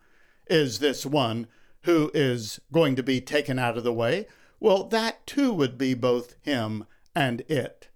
is 0.46 0.78
this 0.78 1.04
one 1.04 1.48
who 1.82 2.12
is 2.14 2.60
going 2.70 2.94
to 2.94 3.02
be 3.02 3.20
taken 3.20 3.58
out 3.58 3.76
of 3.76 3.82
the 3.82 3.92
way, 3.92 4.28
well, 4.60 4.84
that 4.84 5.26
too 5.26 5.52
would 5.52 5.76
be 5.76 5.94
both 5.94 6.36
him 6.42 6.86
and 7.14 7.40
it. 7.42 7.88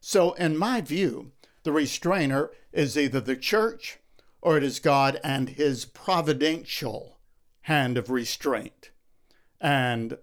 So, 0.00 0.32
in 0.34 0.56
my 0.56 0.80
view, 0.80 1.32
the 1.62 1.72
restrainer 1.72 2.50
is 2.72 2.96
either 2.96 3.20
the 3.20 3.36
church 3.36 3.98
or 4.40 4.56
it 4.56 4.62
is 4.62 4.78
God 4.78 5.18
and 5.24 5.48
his 5.48 5.84
providential 5.84 7.18
hand 7.62 7.98
of 7.98 8.10
restraint. 8.10 8.90
And 9.60 10.18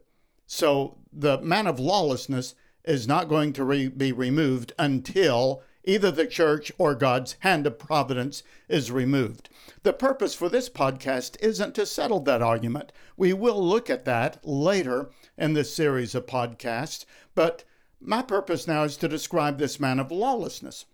so 0.45 0.99
the 1.11 1.41
man 1.41 1.67
of 1.67 1.79
lawlessness 1.79 2.55
is 2.85 3.07
not 3.07 3.27
going 3.27 3.51
to 3.53 3.65
re- 3.65 3.89
be 3.89 4.13
removed 4.13 4.71
until 4.79 5.61
either 5.83 6.11
the 6.11 6.25
church 6.25 6.71
or 6.77 6.95
God's 6.95 7.35
hand 7.39 7.67
of 7.67 7.77
providence 7.77 8.43
is 8.69 8.91
removed. 8.91 9.49
The 9.83 9.91
purpose 9.91 10.33
for 10.33 10.47
this 10.47 10.69
podcast 10.69 11.35
isn't 11.41 11.75
to 11.75 11.85
settle 11.85 12.21
that 12.21 12.41
argument. 12.41 12.93
We 13.17 13.33
will 13.33 13.61
look 13.61 13.89
at 13.89 14.05
that 14.05 14.39
later 14.47 15.09
in 15.37 15.53
this 15.53 15.73
series 15.73 16.15
of 16.15 16.25
podcasts, 16.25 17.03
but 17.35 17.65
my 18.05 18.21
purpose 18.21 18.67
now 18.67 18.83
is 18.83 18.97
to 18.97 19.07
describe 19.07 19.57
this 19.57 19.79
man 19.79 19.99
of 19.99 20.11
lawlessness. 20.11 20.85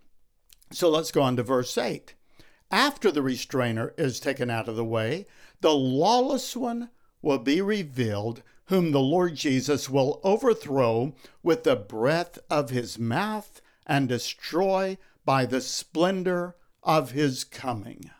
So 0.71 0.89
let's 0.89 1.11
go 1.11 1.21
on 1.21 1.35
to 1.37 1.43
verse 1.43 1.77
8. 1.77 2.13
After 2.71 3.11
the 3.11 3.23
restrainer 3.23 3.93
is 3.97 4.19
taken 4.19 4.49
out 4.49 4.67
of 4.67 4.75
the 4.75 4.85
way, 4.85 5.25
the 5.61 5.73
lawless 5.73 6.55
one 6.55 6.89
will 7.21 7.39
be 7.39 7.61
revealed, 7.61 8.43
whom 8.65 8.91
the 8.91 8.99
Lord 8.99 9.35
Jesus 9.35 9.89
will 9.89 10.21
overthrow 10.23 11.15
with 11.41 11.63
the 11.63 11.75
breath 11.75 12.37
of 12.49 12.69
his 12.69 12.99
mouth 12.99 13.61
and 13.87 14.07
destroy 14.07 14.97
by 15.25 15.45
the 15.45 15.61
splendor 15.61 16.55
of 16.83 17.11
his 17.11 17.43
coming. 17.43 18.11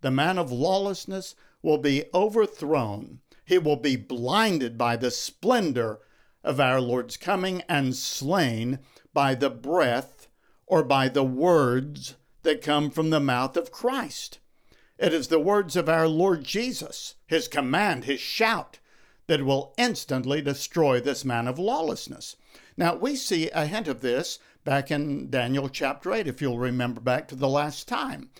The 0.00 0.10
man 0.10 0.38
of 0.38 0.50
lawlessness 0.50 1.34
will 1.62 1.78
be 1.78 2.04
overthrown. 2.14 3.20
He 3.44 3.58
will 3.58 3.76
be 3.76 3.96
blinded 3.96 4.78
by 4.78 4.96
the 4.96 5.10
splendor 5.10 6.00
of 6.46 6.60
our 6.60 6.80
Lord's 6.80 7.16
coming 7.16 7.62
and 7.68 7.94
slain 7.94 8.78
by 9.12 9.34
the 9.34 9.50
breath 9.50 10.28
or 10.66 10.82
by 10.84 11.08
the 11.08 11.24
words 11.24 12.14
that 12.42 12.62
come 12.62 12.90
from 12.90 13.10
the 13.10 13.20
mouth 13.20 13.56
of 13.56 13.72
Christ. 13.72 14.38
It 14.96 15.12
is 15.12 15.28
the 15.28 15.40
words 15.40 15.76
of 15.76 15.88
our 15.88 16.08
Lord 16.08 16.44
Jesus, 16.44 17.16
his 17.26 17.48
command, 17.48 18.04
his 18.04 18.20
shout, 18.20 18.78
that 19.26 19.44
will 19.44 19.74
instantly 19.76 20.40
destroy 20.40 21.00
this 21.00 21.24
man 21.24 21.48
of 21.48 21.58
lawlessness. 21.58 22.36
Now, 22.76 22.94
we 22.94 23.16
see 23.16 23.50
a 23.50 23.66
hint 23.66 23.88
of 23.88 24.00
this 24.00 24.38
back 24.64 24.90
in 24.90 25.28
Daniel 25.28 25.68
chapter 25.68 26.12
8, 26.12 26.28
if 26.28 26.40
you'll 26.40 26.58
remember 26.58 27.00
back 27.00 27.26
to 27.28 27.34
the 27.34 27.48
last 27.48 27.88
time. 27.88 28.30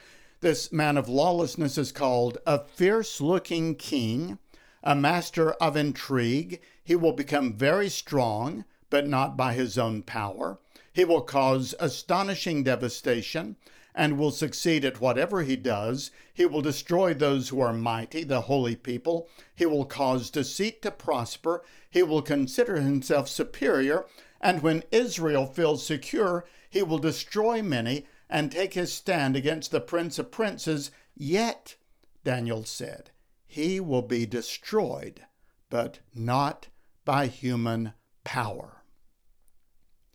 This 0.40 0.72
man 0.72 0.96
of 0.96 1.08
lawlessness 1.08 1.76
is 1.76 1.90
called 1.90 2.38
a 2.46 2.60
fierce 2.60 3.20
looking 3.20 3.74
king, 3.74 4.38
a 4.82 4.94
master 4.94 5.52
of 5.54 5.76
intrigue. 5.76 6.60
He 6.86 6.96
will 6.96 7.12
become 7.12 7.52
very 7.52 7.88
strong, 7.88 8.64
but 8.88 9.06
not 9.06 9.36
by 9.36 9.54
his 9.54 9.76
own 9.76 10.02
power. 10.02 10.58
He 10.92 11.04
will 11.04 11.20
cause 11.20 11.74
astonishing 11.80 12.62
devastation 12.62 13.56
and 13.94 14.16
will 14.16 14.30
succeed 14.30 14.84
at 14.84 15.00
whatever 15.00 15.42
he 15.42 15.56
does. 15.56 16.10
He 16.32 16.46
will 16.46 16.62
destroy 16.62 17.12
those 17.12 17.48
who 17.48 17.60
are 17.60 17.72
mighty, 17.72 18.22
the 18.22 18.42
holy 18.42 18.76
people. 18.76 19.28
He 19.54 19.66
will 19.66 19.84
cause 19.84 20.30
deceit 20.30 20.80
to 20.82 20.90
prosper. 20.90 21.64
He 21.90 22.02
will 22.02 22.22
consider 22.22 22.80
himself 22.80 23.28
superior 23.28 24.06
and 24.40 24.62
when 24.62 24.84
Israel 24.92 25.46
feels 25.46 25.84
secure, 25.84 26.44
he 26.70 26.82
will 26.82 26.98
destroy 26.98 27.62
many 27.62 28.06
and 28.30 28.52
take 28.52 28.74
his 28.74 28.92
stand 28.92 29.34
against 29.34 29.72
the 29.72 29.80
prince 29.80 30.18
of 30.20 30.30
princes. 30.30 30.92
Yet, 31.16 31.74
Daniel 32.22 32.64
said, 32.64 33.10
he 33.46 33.80
will 33.80 34.02
be 34.02 34.24
destroyed, 34.24 35.26
but 35.70 36.00
not 36.14 36.68
by 37.06 37.28
human 37.28 37.94
power. 38.24 38.82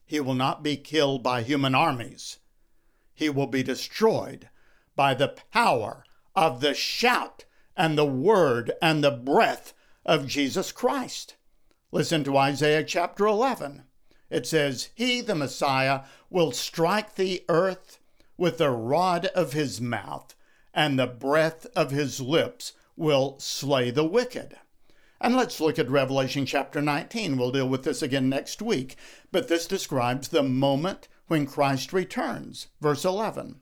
he 0.05 0.19
will 0.19 0.33
not 0.35 0.61
be 0.61 0.75
killed 0.75 1.23
by 1.23 1.41
human 1.41 1.73
armies. 1.73 2.39
He 3.13 3.29
will 3.29 3.47
be 3.47 3.63
destroyed 3.63 4.49
by 4.93 5.13
the 5.13 5.33
power 5.53 6.03
of 6.35 6.59
the 6.59 6.73
shout 6.73 7.45
and 7.77 7.97
the 7.97 8.05
word 8.05 8.73
and 8.81 9.01
the 9.01 9.11
breath 9.11 9.73
of 10.05 10.27
Jesus 10.27 10.73
Christ. 10.73 11.37
Listen 11.93 12.25
to 12.25 12.37
Isaiah 12.37 12.83
chapter 12.83 13.25
11. 13.25 13.83
It 14.29 14.45
says, 14.45 14.89
He, 14.93 15.21
the 15.21 15.33
Messiah, 15.33 16.01
will 16.29 16.51
strike 16.51 17.15
the 17.15 17.45
earth 17.47 17.99
with 18.37 18.57
the 18.57 18.69
rod 18.69 19.27
of 19.27 19.53
his 19.53 19.79
mouth, 19.79 20.35
and 20.73 20.99
the 20.99 21.07
breath 21.07 21.65
of 21.73 21.91
his 21.91 22.19
lips 22.19 22.73
will 22.97 23.39
slay 23.39 23.91
the 23.91 24.03
wicked. 24.03 24.57
And 25.23 25.35
let's 25.35 25.61
look 25.61 25.77
at 25.77 25.87
Revelation 25.87 26.47
chapter 26.47 26.81
19. 26.81 27.37
We'll 27.37 27.51
deal 27.51 27.69
with 27.69 27.83
this 27.83 28.01
again 28.01 28.27
next 28.27 28.59
week. 28.59 28.95
But 29.31 29.47
this 29.47 29.67
describes 29.67 30.29
the 30.29 30.41
moment 30.41 31.07
when 31.27 31.45
Christ 31.45 31.93
returns. 31.93 32.67
Verse 32.81 33.05
11 33.05 33.59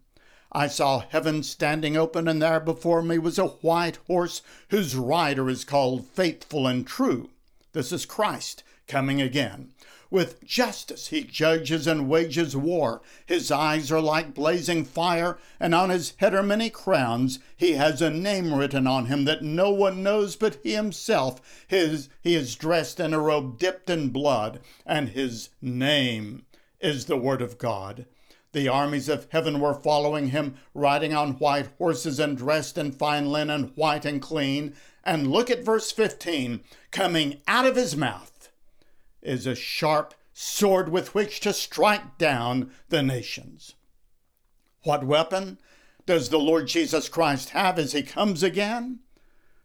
I 0.53 0.67
saw 0.67 1.03
heaven 1.09 1.43
standing 1.43 1.97
open, 1.97 2.29
and 2.29 2.41
there 2.41 2.61
before 2.61 3.01
me 3.01 3.19
was 3.19 3.37
a 3.37 3.47
white 3.47 3.97
horse 4.07 4.41
whose 4.69 4.95
rider 4.95 5.49
is 5.49 5.65
called 5.65 6.07
Faithful 6.07 6.65
and 6.65 6.87
True. 6.87 7.29
This 7.73 7.91
is 7.91 8.05
Christ 8.05 8.63
coming 8.87 9.21
again. 9.21 9.73
With 10.11 10.43
justice 10.43 11.09
he 11.09 11.23
judges 11.23 11.85
and 11.85 12.09
wages 12.09 12.55
war. 12.55 13.03
His 13.27 13.51
eyes 13.51 13.91
are 13.91 14.01
like 14.01 14.33
blazing 14.33 14.83
fire, 14.83 15.37
and 15.59 15.75
on 15.75 15.91
his 15.91 16.15
head 16.17 16.33
are 16.33 16.41
many 16.41 16.71
crowns. 16.71 17.37
He 17.55 17.73
has 17.73 18.01
a 18.01 18.09
name 18.09 18.51
written 18.51 18.87
on 18.87 19.05
him 19.05 19.25
that 19.25 19.43
no 19.43 19.69
one 19.69 20.01
knows 20.01 20.35
but 20.35 20.57
he 20.63 20.73
himself. 20.73 21.65
His, 21.67 22.09
he 22.23 22.33
is 22.33 22.55
dressed 22.55 22.99
in 22.99 23.13
a 23.13 23.19
robe 23.19 23.59
dipped 23.59 23.87
in 23.87 24.09
blood, 24.09 24.61
and 24.83 25.09
his 25.09 25.49
name 25.61 26.45
is 26.79 27.05
the 27.05 27.17
Word 27.17 27.43
of 27.43 27.59
God. 27.59 28.07
The 28.51 28.67
armies 28.67 29.09
of 29.09 29.27
heaven 29.29 29.59
were 29.59 29.75
following 29.75 30.29
him, 30.29 30.55
riding 30.73 31.13
on 31.13 31.33
white 31.33 31.69
horses 31.77 32.19
and 32.19 32.35
dressed 32.35 32.79
in 32.79 32.93
fine 32.93 33.31
linen, 33.31 33.73
white 33.75 34.05
and 34.05 34.19
clean. 34.19 34.73
And 35.03 35.31
look 35.31 35.51
at 35.51 35.63
verse 35.63 35.91
15 35.91 36.61
coming 36.89 37.41
out 37.47 37.67
of 37.67 37.75
his 37.75 37.95
mouth 37.95 38.28
is 39.21 39.45
a 39.45 39.55
sharp 39.55 40.13
sword 40.33 40.89
with 40.89 41.13
which 41.13 41.39
to 41.41 41.53
strike 41.53 42.17
down 42.17 42.71
the 42.89 43.03
nations. 43.03 43.75
What 44.83 45.03
weapon 45.03 45.59
does 46.05 46.29
the 46.29 46.39
Lord 46.39 46.67
Jesus 46.67 47.09
Christ 47.09 47.49
have 47.49 47.77
as 47.77 47.91
he 47.91 48.01
comes 48.01 48.41
again? 48.41 48.99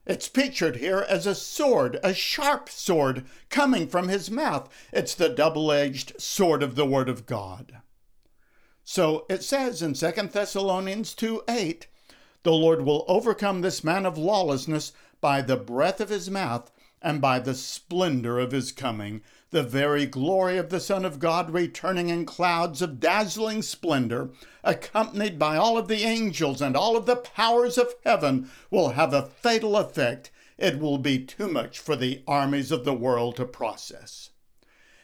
It's 0.06 0.28
pictured 0.28 0.76
here 0.76 1.06
as 1.08 1.26
a 1.26 1.34
sword, 1.34 1.98
a 2.02 2.12
sharp 2.12 2.68
sword 2.68 3.24
coming 3.48 3.88
from 3.88 4.08
his 4.08 4.30
mouth. 4.30 4.68
It's 4.92 5.14
the 5.14 5.30
double 5.30 5.72
edged 5.72 6.20
sword 6.20 6.62
of 6.62 6.74
the 6.74 6.84
Word 6.84 7.08
of 7.08 7.24
God. 7.24 7.80
So 8.84 9.24
it 9.30 9.42
says 9.42 9.80
in 9.80 9.94
2 9.94 10.10
Thessalonians 10.30 11.14
2 11.14 11.44
8, 11.48 11.86
the 12.42 12.52
Lord 12.52 12.84
will 12.84 13.06
overcome 13.08 13.62
this 13.62 13.82
man 13.82 14.04
of 14.04 14.18
lawlessness 14.18 14.92
by 15.22 15.40
the 15.40 15.56
breath 15.56 16.00
of 16.00 16.10
his 16.10 16.28
mouth 16.28 16.70
and 17.00 17.20
by 17.20 17.38
the 17.38 17.54
splendor 17.54 18.38
of 18.38 18.52
his 18.52 18.72
coming 18.72 19.22
the 19.54 19.62
very 19.62 20.04
glory 20.04 20.58
of 20.58 20.68
the 20.68 20.80
Son 20.80 21.04
of 21.04 21.20
God 21.20 21.48
returning 21.52 22.08
in 22.08 22.26
clouds 22.26 22.82
of 22.82 22.98
dazzling 22.98 23.62
splendor, 23.62 24.30
accompanied 24.64 25.38
by 25.38 25.56
all 25.56 25.78
of 25.78 25.86
the 25.86 26.02
angels 26.02 26.60
and 26.60 26.76
all 26.76 26.96
of 26.96 27.06
the 27.06 27.14
powers 27.14 27.78
of 27.78 27.94
heaven, 28.04 28.50
will 28.68 28.88
have 28.90 29.14
a 29.14 29.22
fatal 29.22 29.76
effect. 29.76 30.32
It 30.58 30.80
will 30.80 30.98
be 30.98 31.20
too 31.20 31.46
much 31.46 31.78
for 31.78 31.94
the 31.94 32.24
armies 32.26 32.72
of 32.72 32.84
the 32.84 32.94
world 32.94 33.36
to 33.36 33.44
process. 33.44 34.30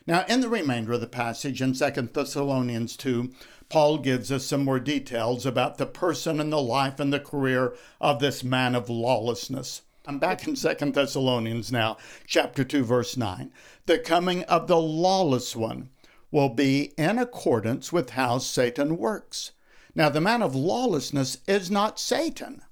Now, 0.04 0.24
in 0.28 0.40
the 0.40 0.48
remainder 0.48 0.94
of 0.94 1.00
the 1.00 1.06
passage 1.06 1.62
in 1.62 1.72
2 1.74 2.08
Thessalonians 2.12 2.96
2, 2.96 3.32
Paul 3.68 3.98
gives 3.98 4.32
us 4.32 4.46
some 4.46 4.64
more 4.64 4.80
details 4.80 5.46
about 5.46 5.78
the 5.78 5.86
person 5.86 6.40
and 6.40 6.52
the 6.52 6.60
life 6.60 6.98
and 6.98 7.12
the 7.12 7.20
career 7.20 7.74
of 8.00 8.18
this 8.18 8.42
man 8.42 8.74
of 8.74 8.90
lawlessness. 8.90 9.82
I'm 10.06 10.18
back 10.18 10.46
in 10.48 10.56
Second 10.56 10.94
Thessalonians 10.94 11.70
now, 11.70 11.98
chapter 12.26 12.64
2, 12.64 12.84
verse 12.84 13.18
9. 13.18 13.52
The 13.84 13.98
coming 13.98 14.44
of 14.44 14.66
the 14.66 14.80
lawless 14.80 15.54
one 15.54 15.90
will 16.30 16.48
be 16.48 16.94
in 16.96 17.18
accordance 17.18 17.92
with 17.92 18.10
how 18.10 18.38
Satan 18.38 18.96
works. 18.96 19.52
Now, 19.94 20.08
the 20.08 20.20
man 20.20 20.40
of 20.42 20.54
lawlessness 20.54 21.38
is 21.46 21.70
not 21.70 22.00
Satan. 22.00 22.62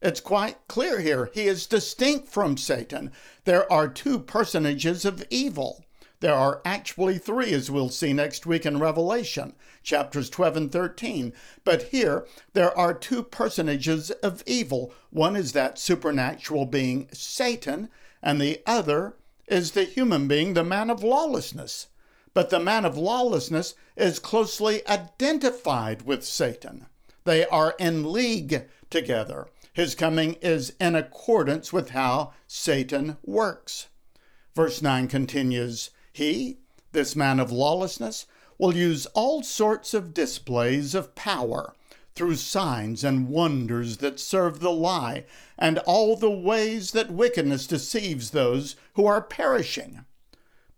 It's 0.00 0.20
quite 0.20 0.66
clear 0.66 1.00
here. 1.00 1.30
He 1.34 1.42
is 1.42 1.66
distinct 1.66 2.28
from 2.28 2.56
Satan. 2.56 3.12
There 3.44 3.70
are 3.70 3.86
two 3.86 4.18
personages 4.18 5.04
of 5.04 5.22
evil. 5.28 5.84
There 6.22 6.36
are 6.36 6.62
actually 6.64 7.18
three, 7.18 7.52
as 7.52 7.68
we'll 7.68 7.88
see 7.88 8.12
next 8.12 8.46
week 8.46 8.64
in 8.64 8.78
Revelation, 8.78 9.54
chapters 9.82 10.30
12 10.30 10.56
and 10.56 10.70
13. 10.70 11.32
But 11.64 11.88
here, 11.88 12.28
there 12.52 12.78
are 12.78 12.94
two 12.94 13.24
personages 13.24 14.12
of 14.12 14.44
evil. 14.46 14.94
One 15.10 15.34
is 15.34 15.50
that 15.50 15.80
supernatural 15.80 16.66
being 16.66 17.08
Satan, 17.12 17.88
and 18.22 18.40
the 18.40 18.60
other 18.66 19.16
is 19.48 19.72
the 19.72 19.82
human 19.82 20.28
being, 20.28 20.54
the 20.54 20.62
man 20.62 20.90
of 20.90 21.02
lawlessness. 21.02 21.88
But 22.34 22.50
the 22.50 22.60
man 22.60 22.84
of 22.84 22.96
lawlessness 22.96 23.74
is 23.96 24.20
closely 24.20 24.86
identified 24.86 26.02
with 26.02 26.24
Satan. 26.24 26.86
They 27.24 27.46
are 27.46 27.74
in 27.80 28.12
league 28.12 28.68
together. 28.90 29.48
His 29.72 29.96
coming 29.96 30.34
is 30.34 30.72
in 30.78 30.94
accordance 30.94 31.72
with 31.72 31.90
how 31.90 32.32
Satan 32.46 33.16
works. 33.24 33.88
Verse 34.54 34.80
9 34.80 35.08
continues 35.08 35.90
he, 36.12 36.58
this 36.92 37.16
man 37.16 37.40
of 37.40 37.50
lawlessness, 37.50 38.26
will 38.58 38.76
use 38.76 39.06
all 39.06 39.42
sorts 39.42 39.94
of 39.94 40.14
displays 40.14 40.94
of 40.94 41.14
power 41.14 41.74
through 42.14 42.36
signs 42.36 43.02
and 43.02 43.28
wonders 43.28 43.96
that 43.96 44.20
serve 44.20 44.60
the 44.60 44.70
lie, 44.70 45.24
and 45.58 45.78
all 45.78 46.14
the 46.16 46.30
ways 46.30 46.92
that 46.92 47.10
wickedness 47.10 47.66
deceives 47.66 48.30
those 48.30 48.76
who 48.94 49.06
are 49.06 49.22
perishing. 49.22 50.04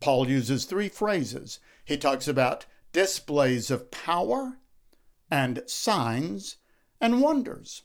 Paul 0.00 0.28
uses 0.28 0.64
three 0.64 0.88
phrases. 0.88 1.58
He 1.84 1.96
talks 1.96 2.28
about 2.28 2.66
displays 2.92 3.70
of 3.70 3.90
power, 3.90 4.58
and 5.30 5.62
signs, 5.66 6.56
and 7.00 7.20
wonders. 7.20 7.82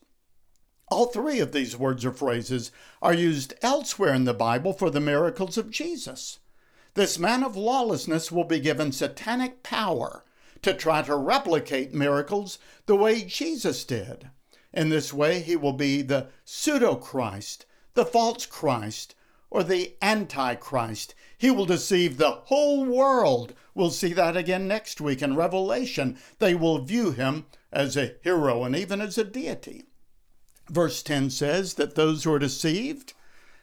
All 0.91 1.07
three 1.07 1.39
of 1.39 1.51
these 1.51 1.75
words 1.75 2.05
or 2.05 2.11
phrases 2.11 2.71
are 3.01 3.13
used 3.13 3.53
elsewhere 3.61 4.13
in 4.13 4.25
the 4.25 4.33
Bible 4.33 4.73
for 4.73 4.89
the 4.89 4.99
miracles 4.99 5.57
of 5.57 5.71
Jesus. 5.71 6.39
This 6.99 7.17
man 7.17 7.45
of 7.45 7.55
lawlessness 7.55 8.29
will 8.29 8.43
be 8.43 8.59
given 8.59 8.91
satanic 8.91 9.63
power 9.63 10.25
to 10.61 10.73
try 10.73 11.01
to 11.03 11.15
replicate 11.15 11.93
miracles 11.93 12.59
the 12.87 12.95
way 12.97 13.21
Jesus 13.21 13.85
did. 13.85 14.31
In 14.73 14.89
this 14.89 15.13
way, 15.13 15.39
he 15.39 15.55
will 15.55 15.71
be 15.71 16.01
the 16.01 16.27
pseudo 16.43 16.95
Christ, 16.95 17.65
the 17.93 18.03
false 18.03 18.45
Christ, 18.45 19.15
or 19.49 19.63
the 19.63 19.95
Antichrist. 20.01 21.15
He 21.37 21.49
will 21.49 21.65
deceive 21.65 22.17
the 22.17 22.31
whole 22.31 22.83
world. 22.83 23.53
We'll 23.73 23.91
see 23.91 24.11
that 24.11 24.35
again 24.35 24.67
next 24.67 24.99
week 24.99 25.21
in 25.21 25.37
Revelation. 25.37 26.17
They 26.39 26.53
will 26.53 26.83
view 26.83 27.11
him 27.11 27.45
as 27.71 27.95
a 27.95 28.15
hero 28.23 28.65
and 28.65 28.75
even 28.75 28.99
as 28.99 29.17
a 29.17 29.23
deity. 29.23 29.85
Verse 30.69 31.01
10 31.01 31.29
says 31.29 31.75
that 31.75 31.95
those 31.95 32.25
who 32.25 32.33
are 32.33 32.39
deceived 32.39 33.13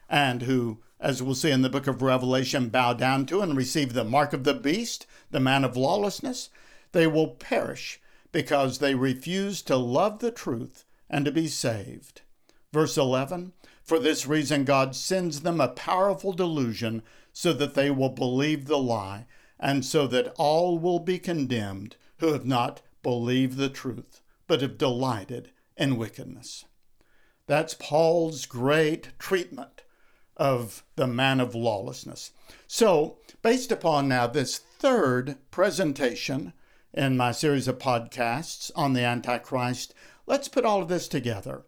and 0.09 0.41
who 0.41 0.79
as 0.99 1.21
we'll 1.21 1.35
see 1.35 1.51
in 1.51 1.61
the 1.61 1.69
book 1.69 1.87
of 1.87 2.01
Revelation, 2.01 2.69
bow 2.69 2.93
down 2.93 3.25
to 3.27 3.41
and 3.41 3.55
receive 3.55 3.93
the 3.93 4.03
mark 4.03 4.33
of 4.33 4.43
the 4.43 4.53
beast, 4.53 5.05
the 5.29 5.39
man 5.39 5.63
of 5.63 5.77
lawlessness, 5.77 6.49
they 6.91 7.05
will 7.05 7.27
perish 7.27 7.99
because 8.31 8.79
they 8.79 8.95
refuse 8.95 9.61
to 9.63 9.75
love 9.75 10.19
the 10.19 10.31
truth 10.31 10.85
and 11.09 11.25
to 11.25 11.31
be 11.31 11.47
saved. 11.47 12.21
Verse 12.73 12.97
11 12.97 13.53
For 13.83 13.99
this 13.99 14.25
reason, 14.25 14.63
God 14.63 14.95
sends 14.95 15.41
them 15.41 15.61
a 15.61 15.67
powerful 15.67 16.33
delusion 16.33 17.03
so 17.31 17.53
that 17.53 17.75
they 17.75 17.91
will 17.91 18.09
believe 18.09 18.65
the 18.65 18.79
lie, 18.79 19.27
and 19.59 19.85
so 19.85 20.07
that 20.07 20.33
all 20.37 20.79
will 20.79 20.99
be 20.99 21.19
condemned 21.19 21.95
who 22.17 22.33
have 22.33 22.45
not 22.45 22.81
believed 23.03 23.57
the 23.57 23.69
truth, 23.69 24.21
but 24.47 24.61
have 24.61 24.77
delighted 24.77 25.51
in 25.77 25.97
wickedness. 25.97 26.65
That's 27.45 27.75
Paul's 27.75 28.45
great 28.45 29.11
treatment 29.19 29.83
of 30.37 30.83
the 30.95 31.07
man 31.07 31.39
of 31.39 31.55
lawlessness. 31.55 32.31
So, 32.67 33.17
based 33.41 33.71
upon 33.71 34.07
now 34.07 34.27
this 34.27 34.57
third 34.57 35.37
presentation 35.51 36.53
in 36.93 37.17
my 37.17 37.31
series 37.31 37.67
of 37.67 37.79
podcasts 37.79 38.71
on 38.75 38.93
the 38.93 39.03
Antichrist, 39.03 39.93
let's 40.25 40.47
put 40.47 40.63
all 40.65 40.81
of 40.81 40.87
this 40.87 41.07
together. 41.07 41.63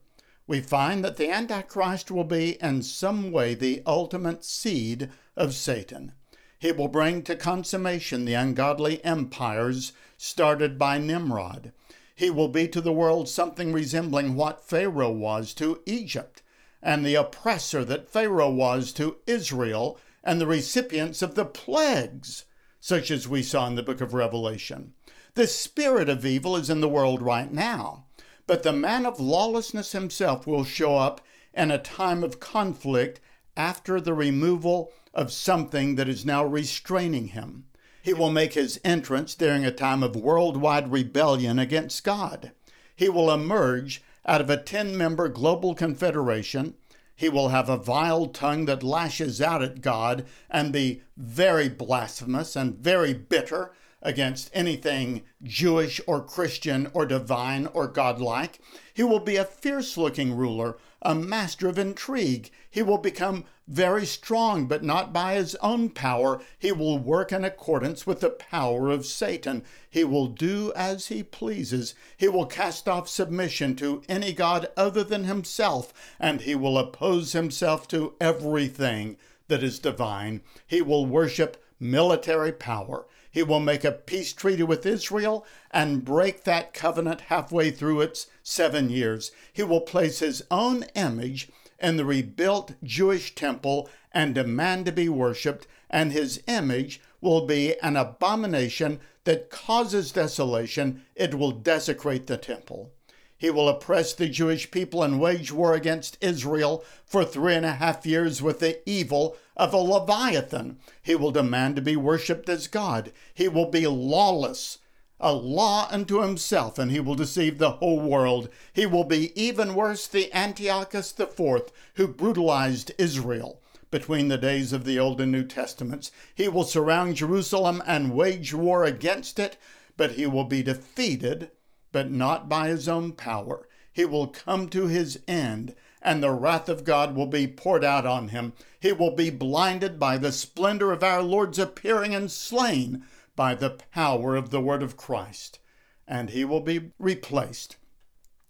We 0.48 0.62
find 0.62 1.04
that 1.04 1.18
the 1.18 1.30
Antichrist 1.30 2.10
will 2.10 2.24
be 2.24 2.58
in 2.62 2.82
some 2.84 3.32
way 3.32 3.54
the 3.54 3.82
ultimate 3.86 4.46
seed 4.46 5.10
of 5.36 5.54
Satan. 5.54 6.14
He 6.58 6.72
will 6.72 6.88
bring 6.88 7.24
to 7.24 7.36
consummation 7.36 8.26
the 8.26 8.34
ungodly 8.34 9.04
empires 9.04 9.94
started 10.18 10.78
by 10.78 10.98
Nimrod. 10.98 11.72
He 12.16 12.30
will 12.30 12.50
be 12.50 12.68
to 12.68 12.82
the 12.82 12.92
world 12.92 13.30
something 13.30 13.72
resembling 13.72 14.36
what 14.36 14.68
Pharaoh 14.68 15.12
was 15.12 15.54
to 15.56 15.82
Egypt 15.86 16.42
and 16.82 17.06
the 17.06 17.16
oppressor 17.16 17.84
that 17.86 18.10
Pharaoh 18.10 18.52
was 18.52 18.92
to 18.94 19.18
Israel 19.28 20.00
and 20.24 20.40
the 20.40 20.48
recipients 20.48 21.22
of 21.22 21.36
the 21.36 21.46
plagues 21.46 22.46
such 22.80 23.12
as 23.12 23.28
we 23.28 23.44
saw 23.44 23.68
in 23.68 23.76
the 23.76 23.84
book 23.84 24.02
of 24.02 24.14
Revelation. 24.14 24.94
The 25.34 25.48
spirit 25.48 26.10
of 26.10 26.26
evil 26.26 26.56
is 26.56 26.70
in 26.70 26.82
the 26.82 26.90
world 26.90 27.22
right 27.22 27.52
now, 27.52 28.06
but 28.48 28.64
the 28.64 28.74
man 28.74 29.06
of 29.06 29.20
lawlessness 29.20 29.92
himself 29.92 30.48
will 30.48 30.64
show 30.64 30.98
up 30.98 31.22
in 31.54 31.72
a 31.72 31.78
time 31.78 32.24
of 32.24 32.40
conflict 32.40 33.20
after 33.58 34.00
the 34.00 34.14
removal 34.14 34.92
of 35.14 35.32
something 35.32 35.96
that 35.96 36.08
is 36.08 36.26
now 36.26 36.46
restraining 36.46 37.28
him. 37.28 37.66
He 38.02 38.14
will 38.14 38.32
make 38.32 38.54
his 38.54 38.80
entrance 38.84 39.36
during 39.36 39.66
a 39.66 39.72
time 39.72 40.02
of 40.04 40.16
worldwide 40.16 40.92
rebellion 40.92 41.60
against 41.60 42.04
God. 42.04 42.54
He 42.96 43.10
will 43.10 43.32
emerge 43.32 44.02
out 44.30 44.42
of 44.42 44.50
a 44.52 44.58
10 44.58 44.96
member 44.96 45.28
global 45.28 45.74
confederation. 45.74 46.76
He 47.16 47.30
will 47.30 47.50
have 47.50 47.68
a 47.68 47.78
vile 47.78 48.28
tongue 48.28 48.66
that 48.66 48.84
lashes 48.84 49.42
out 49.42 49.64
at 49.64 49.82
God 49.82 50.24
and 50.52 50.72
be 50.72 51.02
very 51.18 51.68
blasphemous 51.68 52.56
and 52.56 52.76
very 52.76 53.12
bitter 53.16 53.72
against 54.04 54.52
anything 54.54 55.24
Jewish 55.42 56.00
or 56.06 56.24
Christian 56.24 56.92
or 56.94 57.08
divine 57.08 57.66
or 57.74 57.88
godlike. 57.88 58.62
He 58.94 59.02
will 59.02 59.20
be 59.20 59.36
a 59.36 59.44
fierce 59.44 59.98
looking 59.98 60.36
ruler, 60.36 60.78
a 61.02 61.16
master 61.16 61.68
of 61.68 61.80
intrigue. 61.80 62.52
He 62.70 62.84
will 62.84 63.00
become 63.00 63.46
very 63.70 64.04
strong, 64.04 64.66
but 64.66 64.84
not 64.84 65.14
by 65.14 65.36
his 65.36 65.54
own 65.56 65.90
power. 65.90 66.42
He 66.58 66.72
will 66.72 66.98
work 66.98 67.32
in 67.32 67.46
accordance 67.46 68.08
with 68.08 68.20
the 68.22 68.32
power 68.32 68.90
of 68.90 69.06
Satan. 69.06 69.64
He 69.88 70.04
will 70.04 70.26
do 70.26 70.74
as 70.76 71.08
he 71.08 71.22
pleases. 71.22 71.94
He 72.18 72.28
will 72.28 72.48
cast 72.48 72.90
off 72.90 73.08
submission 73.08 73.76
to 73.76 74.02
any 74.10 74.34
God 74.34 74.70
other 74.76 75.04
than 75.04 75.26
himself, 75.26 75.94
and 76.20 76.42
he 76.42 76.56
will 76.56 76.80
oppose 76.80 77.34
himself 77.34 77.88
to 77.90 78.16
everything 78.20 79.18
that 79.50 79.62
is 79.62 79.78
divine. 79.78 80.42
He 80.66 80.82
will 80.82 81.06
worship 81.06 81.64
military 81.80 82.52
power. 82.52 83.06
He 83.32 83.44
will 83.44 83.60
make 83.60 83.84
a 83.84 83.92
peace 83.92 84.34
treaty 84.34 84.64
with 84.64 84.86
Israel 84.88 85.46
and 85.70 86.04
break 86.04 86.44
that 86.44 86.74
covenant 86.74 87.22
halfway 87.22 87.70
through 87.70 88.02
its 88.02 88.26
seven 88.42 88.90
years. 88.90 89.32
He 89.54 89.62
will 89.62 89.82
place 89.82 90.20
his 90.20 90.44
own 90.50 90.86
image 90.96 91.50
in 91.82 91.98
the 91.98 92.06
rebuilt 92.06 92.74
Jewish 92.84 93.36
temple 93.36 93.90
and 94.12 94.36
demand 94.36 94.86
to 94.86 94.92
be 94.92 95.10
worshiped, 95.10 95.68
and 95.90 96.12
his 96.12 96.42
image 96.48 97.02
will 97.22 97.46
be 97.46 97.80
an 97.80 97.96
abomination 97.96 99.00
that 99.24 99.50
causes 99.50 100.12
desolation. 100.12 101.04
It 101.16 101.36
will 101.36 101.52
desecrate 101.52 102.28
the 102.28 102.38
temple. 102.38 102.92
He 103.38 103.50
will 103.50 103.70
oppress 103.70 104.14
the 104.14 104.28
Jewish 104.28 104.70
people 104.70 105.02
and 105.02 105.20
wage 105.20 105.52
war 105.52 105.74
against 105.74 106.18
Israel 106.20 106.84
for 107.06 107.24
three 107.24 107.56
and 107.56 107.66
a 107.66 107.74
half 107.74 108.06
years 108.06 108.42
with 108.42 108.60
the 108.60 108.82
evil 108.88 109.38
of 109.56 109.74
a 109.74 109.78
Leviathan. 109.78 110.78
He 111.02 111.16
will 111.16 111.32
demand 111.32 111.78
to 111.78 111.82
be 111.82 111.96
worshipped 111.96 112.50
as 112.50 112.68
God. 112.68 113.14
He 113.34 113.48
will 113.48 113.70
be 113.70 113.88
lawless, 113.88 114.80
a 115.20 115.34
law 115.34 115.88
unto 115.92 116.22
himself, 116.22 116.80
and 116.80 116.92
he 116.92 117.00
will 117.00 117.16
deceive 117.16 117.58
the 117.58 117.72
whole 117.72 118.00
world. 118.00 118.50
He 118.74 118.86
will 118.86 119.04
be 119.04 119.32
even 119.40 119.76
worse 119.76 120.08
the 120.08 120.34
Antiochus 120.34 121.14
IV, 121.20 121.72
who 121.96 122.08
brutalized 122.08 122.92
Israel 122.98 123.62
between 123.92 124.28
the 124.28 124.38
days 124.38 124.72
of 124.72 124.86
the 124.86 125.00
Old 125.00 125.20
and 125.20 125.32
New 125.32 125.44
Testaments. 125.44 126.12
He 126.34 126.48
will 126.48 126.64
surround 126.64 127.16
Jerusalem 127.16 127.82
and 127.86 128.14
wage 128.14 128.54
war 128.54 128.84
against 128.84 129.40
it, 129.40 129.58
but 129.98 130.12
he 130.12 130.26
will 130.26 130.46
be 130.46 130.64
defeated 130.64 131.52
but 131.92 132.12
not 132.12 132.48
by 132.48 132.68
his 132.68 132.88
own 132.88 133.14
power. 133.14 133.68
He 133.92 134.06
will 134.06 134.28
come 134.28 134.70
to 134.70 134.88
his 134.88 135.20
end, 135.28 135.76
and 136.02 136.22
the 136.22 136.32
wrath 136.32 136.70
of 136.70 136.84
God 136.84 137.16
will 137.16 137.26
be 137.26 137.48
poured 137.48 137.84
out 137.84 138.06
on 138.06 138.30
him. 138.30 138.54
He 138.80 138.92
will 138.92 139.16
be 139.16 139.30
blinded 139.30 140.00
by 140.00 140.18
the 140.18 140.32
splendor 140.32 140.92
of 140.92 141.04
our 141.04 141.22
Lord's 141.22 141.60
appearing 141.60 142.14
and 142.16 142.32
slain 142.32 143.04
by 143.40 143.56
the 143.56 143.78
power 143.94 144.36
of 144.36 144.50
the 144.50 144.60
word 144.60 144.84
of 144.84 144.98
Christ. 144.98 145.60
And 146.06 146.32
he 146.32 146.44
will 146.44 146.60
be 146.60 146.92
replaced 147.00 147.78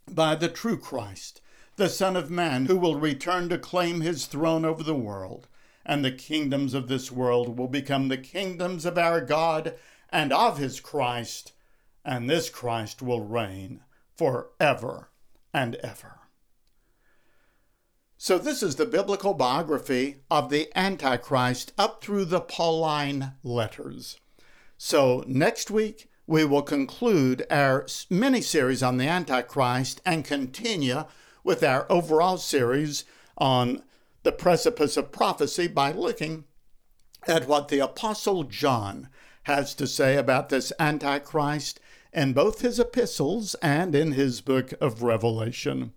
by 0.10 0.34
the 0.34 0.50
true 0.50 0.80
Christ, 0.80 1.42
the 1.76 1.90
Son 1.90 2.16
of 2.16 2.32
Man, 2.32 2.66
who 2.66 2.76
will 2.76 3.00
return 3.00 3.50
to 3.50 3.60
claim 3.60 4.02
his 4.02 4.26
throne 4.26 4.66
over 4.66 4.82
the 4.82 4.96
world. 4.96 5.48
And 5.86 6.04
the 6.04 6.12
kingdoms 6.12 6.74
of 6.74 6.88
this 6.88 7.12
world 7.12 7.60
will 7.60 7.68
become 7.68 8.08
the 8.08 8.18
kingdoms 8.18 8.84
of 8.84 8.98
our 8.98 9.22
God 9.22 9.76
and 10.10 10.34
of 10.34 10.58
his 10.58 10.80
Christ 10.80 11.54
and 12.04 12.28
this 12.28 12.50
Christ 12.50 13.04
will 13.04 13.22
reign 13.22 13.82
forever 14.18 15.12
and 15.54 15.76
ever. 15.76 16.22
So, 18.18 18.40
this 18.40 18.64
is 18.64 18.78
the 18.78 18.88
biblical 18.88 19.36
biography 19.36 20.24
of 20.32 20.50
the 20.50 20.76
Antichrist 20.76 21.74
up 21.78 22.04
through 22.04 22.26
the 22.26 22.42
Pauline 22.42 23.34
letters. 23.44 24.18
So, 24.82 25.26
next 25.28 25.70
week, 25.70 26.10
we 26.26 26.46
will 26.46 26.62
conclude 26.62 27.46
our 27.52 27.86
mini 28.10 28.40
series 28.40 28.82
on 28.82 28.96
the 28.96 29.10
Antichrist 29.10 30.00
and 30.06 30.24
continue 30.24 31.04
with 31.44 31.66
our 31.66 31.86
overall 31.92 32.38
series 32.38 33.04
on 33.38 33.84
the 34.24 34.32
precipice 34.32 34.96
of 34.96 35.12
prophecy 35.12 35.68
by 35.68 35.92
looking 35.92 36.46
at 37.28 37.46
what 37.46 37.68
the 37.68 37.80
Apostle 37.80 38.46
John 38.46 39.10
has 39.44 39.76
to 39.76 39.86
say 39.86 40.16
about 40.16 40.48
this 40.48 40.72
Antichrist 40.80 41.82
in 42.14 42.32
both 42.32 42.62
his 42.62 42.80
epistles 42.80 43.56
and 43.56 43.94
in 43.94 44.14
his 44.14 44.40
book 44.40 44.74
of 44.80 45.04
Revelation. 45.04 45.92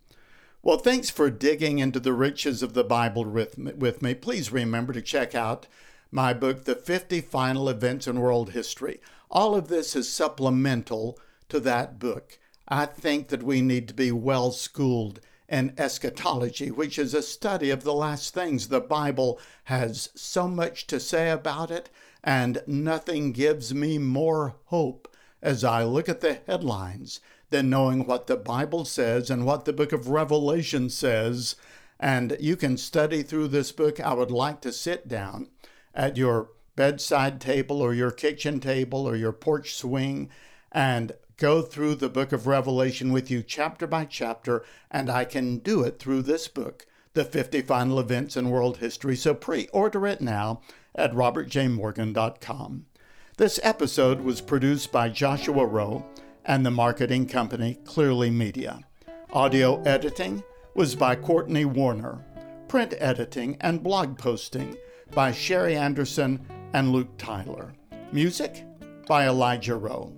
Well, 0.61 0.79
thanks 0.79 1.09
for 1.09 1.31
digging 1.31 1.79
into 1.79 2.01
the 2.01 2.13
riches 2.13 2.65
of 2.65 2.75
the 2.75 2.85
Bible 2.85 3.25
with 3.25 4.03
me. 4.03 4.15
Please 4.15 4.51
remember 4.51 4.93
to 4.93 5.03
check 5.03 5.37
out 5.37 5.69
my 6.15 6.35
book, 6.35 6.65
The 6.65 6.75
50 6.75 7.23
Final 7.23 7.71
Events 7.71 8.07
in 8.07 8.21
World 8.21 8.51
History. 8.51 9.01
All 9.31 9.55
of 9.55 9.69
this 9.69 9.97
is 9.97 10.13
supplemental 10.13 11.19
to 11.49 11.59
that 11.61 11.99
book. 11.99 12.39
I 12.69 12.85
think 12.85 13.29
that 13.29 13.43
we 13.43 13.63
need 13.63 13.89
to 13.89 13.95
be 13.95 14.13
well 14.13 14.53
schooled 14.53 15.21
in 15.49 15.73
eschatology, 15.79 16.71
which 16.71 16.99
is 16.99 17.15
a 17.15 17.23
study 17.23 17.71
of 17.71 17.83
the 17.83 17.95
last 17.95 18.35
things. 18.35 18.69
The 18.69 18.81
Bible 18.81 19.41
has 19.65 20.11
so 20.15 20.47
much 20.47 20.87
to 20.89 21.01
say 21.01 21.31
about 21.31 21.71
it, 21.71 21.89
and 22.23 22.63
nothing 22.67 23.33
gives 23.33 23.73
me 23.73 23.97
more 23.97 24.57
hope 24.67 25.09
as 25.41 25.65
I 25.65 25.83
look 25.83 26.11
at 26.11 26.21
the 26.21 26.41
headlines 26.47 27.21
than 27.49 27.71
knowing 27.71 28.05
what 28.05 28.27
the 28.27 28.37
Bible 28.37 28.85
says 28.85 29.31
and 29.31 29.47
what 29.47 29.65
the 29.65 29.73
book 29.73 29.93
of 29.93 30.09
Revelation 30.09 30.91
says. 30.91 31.57
And 31.99 32.37
you 32.39 32.57
can 32.57 32.77
study 32.77 33.23
through 33.23 33.49
this 33.49 33.73
book. 33.73 33.99
I 33.99 34.13
would 34.13 34.31
like 34.31 34.61
to 34.63 34.73
sit 34.73 35.09
down 35.09 35.49
at 35.95 36.17
your 36.17 36.51
bedside 36.77 37.41
table 37.41 37.81
or 37.81 37.93
your 37.93 38.11
kitchen 38.11 38.61
table 38.61 39.07
or 39.07 39.15
your 39.15 39.33
porch 39.33 39.75
swing 39.75 40.31
and 40.71 41.13
go 41.37 41.61
through 41.61 41.97
the 41.97 42.09
book 42.09 42.33
of 42.33 42.47
Revelation 42.47 43.13
with 43.13 43.31
you 43.31 43.43
chapter 43.43 43.87
by 43.87 44.05
chapter, 44.05 44.65
and 44.91 45.11
I 45.11 45.25
can 45.25 45.59
do 45.59 45.83
it 45.83 45.99
through 45.99 46.23
this 46.23 46.49
book, 46.49 46.87
The 47.15 47.25
50 47.25 47.63
Final 47.63 47.99
Events 47.99 48.37
in 48.37 48.49
World 48.51 48.79
History. 48.79 49.17
So 49.17 49.35
pre 49.35 49.69
order 49.73 50.07
it 50.07 50.21
now 50.21 50.61
at 50.95 51.13
robertjmorgan.com. 51.13 52.87
This 53.39 53.59
episode 53.63 54.21
was 54.21 54.41
produced 54.41 54.93
by 54.93 55.09
Joshua 55.09 55.67
Rowe 55.67 56.05
and 56.45 56.65
the 56.65 56.71
marketing 56.71 57.27
company 57.27 57.79
Clearly 57.85 58.31
Media. 58.31 58.81
Audio 59.33 59.83
editing 59.83 60.43
was 60.75 60.95
by 60.95 61.17
Courtney 61.17 61.65
Warner. 61.65 62.25
Print 62.69 62.95
editing 62.99 63.57
and 63.61 63.83
blog 63.83 64.17
posting 64.17 64.77
by 65.13 65.33
Sherry 65.33 65.77
Anderson 65.77 66.41
and 66.73 66.93
Luke 66.93 67.17
Tyler. 67.19 67.73
Music 68.13 68.65
by 69.07 69.29
Elijah 69.29 69.77
Rowe. 69.77 70.13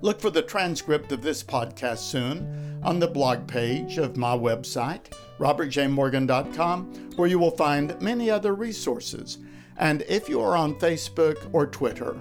Look 0.00 0.20
for 0.20 0.30
the 0.30 0.42
transcript 0.42 1.12
of 1.12 1.22
this 1.22 1.42
podcast 1.42 1.98
soon 1.98 2.80
on 2.82 2.98
the 2.98 3.08
blog 3.08 3.46
page 3.46 3.98
of 3.98 4.16
my 4.16 4.36
website, 4.36 5.12
robertjmorgan.com, 5.38 7.10
where 7.16 7.28
you 7.28 7.38
will 7.38 7.50
find 7.50 8.00
many 8.00 8.30
other 8.30 8.54
resources 8.54 9.38
and 9.78 10.02
if 10.08 10.28
you 10.28 10.40
are 10.40 10.56
on 10.56 10.74
Facebook 10.76 11.36
or 11.52 11.66
Twitter, 11.66 12.16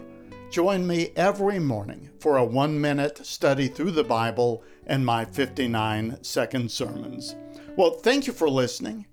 join 0.52 0.86
me 0.86 1.12
every 1.16 1.60
morning 1.60 2.10
for 2.20 2.38
a 2.38 2.46
one 2.46 2.80
minute 2.80 3.26
study 3.26 3.68
through 3.68 3.92
the 3.92 4.04
Bible 4.04 4.64
and 4.88 5.06
my 5.06 5.26
59 5.26 6.22
second 6.22 6.70
sermons. 6.70 7.36
Well, 7.78 7.92
thank 7.92 8.28
you 8.28 8.34
for 8.34 8.50
listening, 8.50 9.06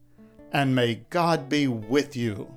and 0.53 0.75
may 0.75 1.05
God 1.11 1.49
be 1.49 1.69
with 1.69 2.17
you 2.17 2.57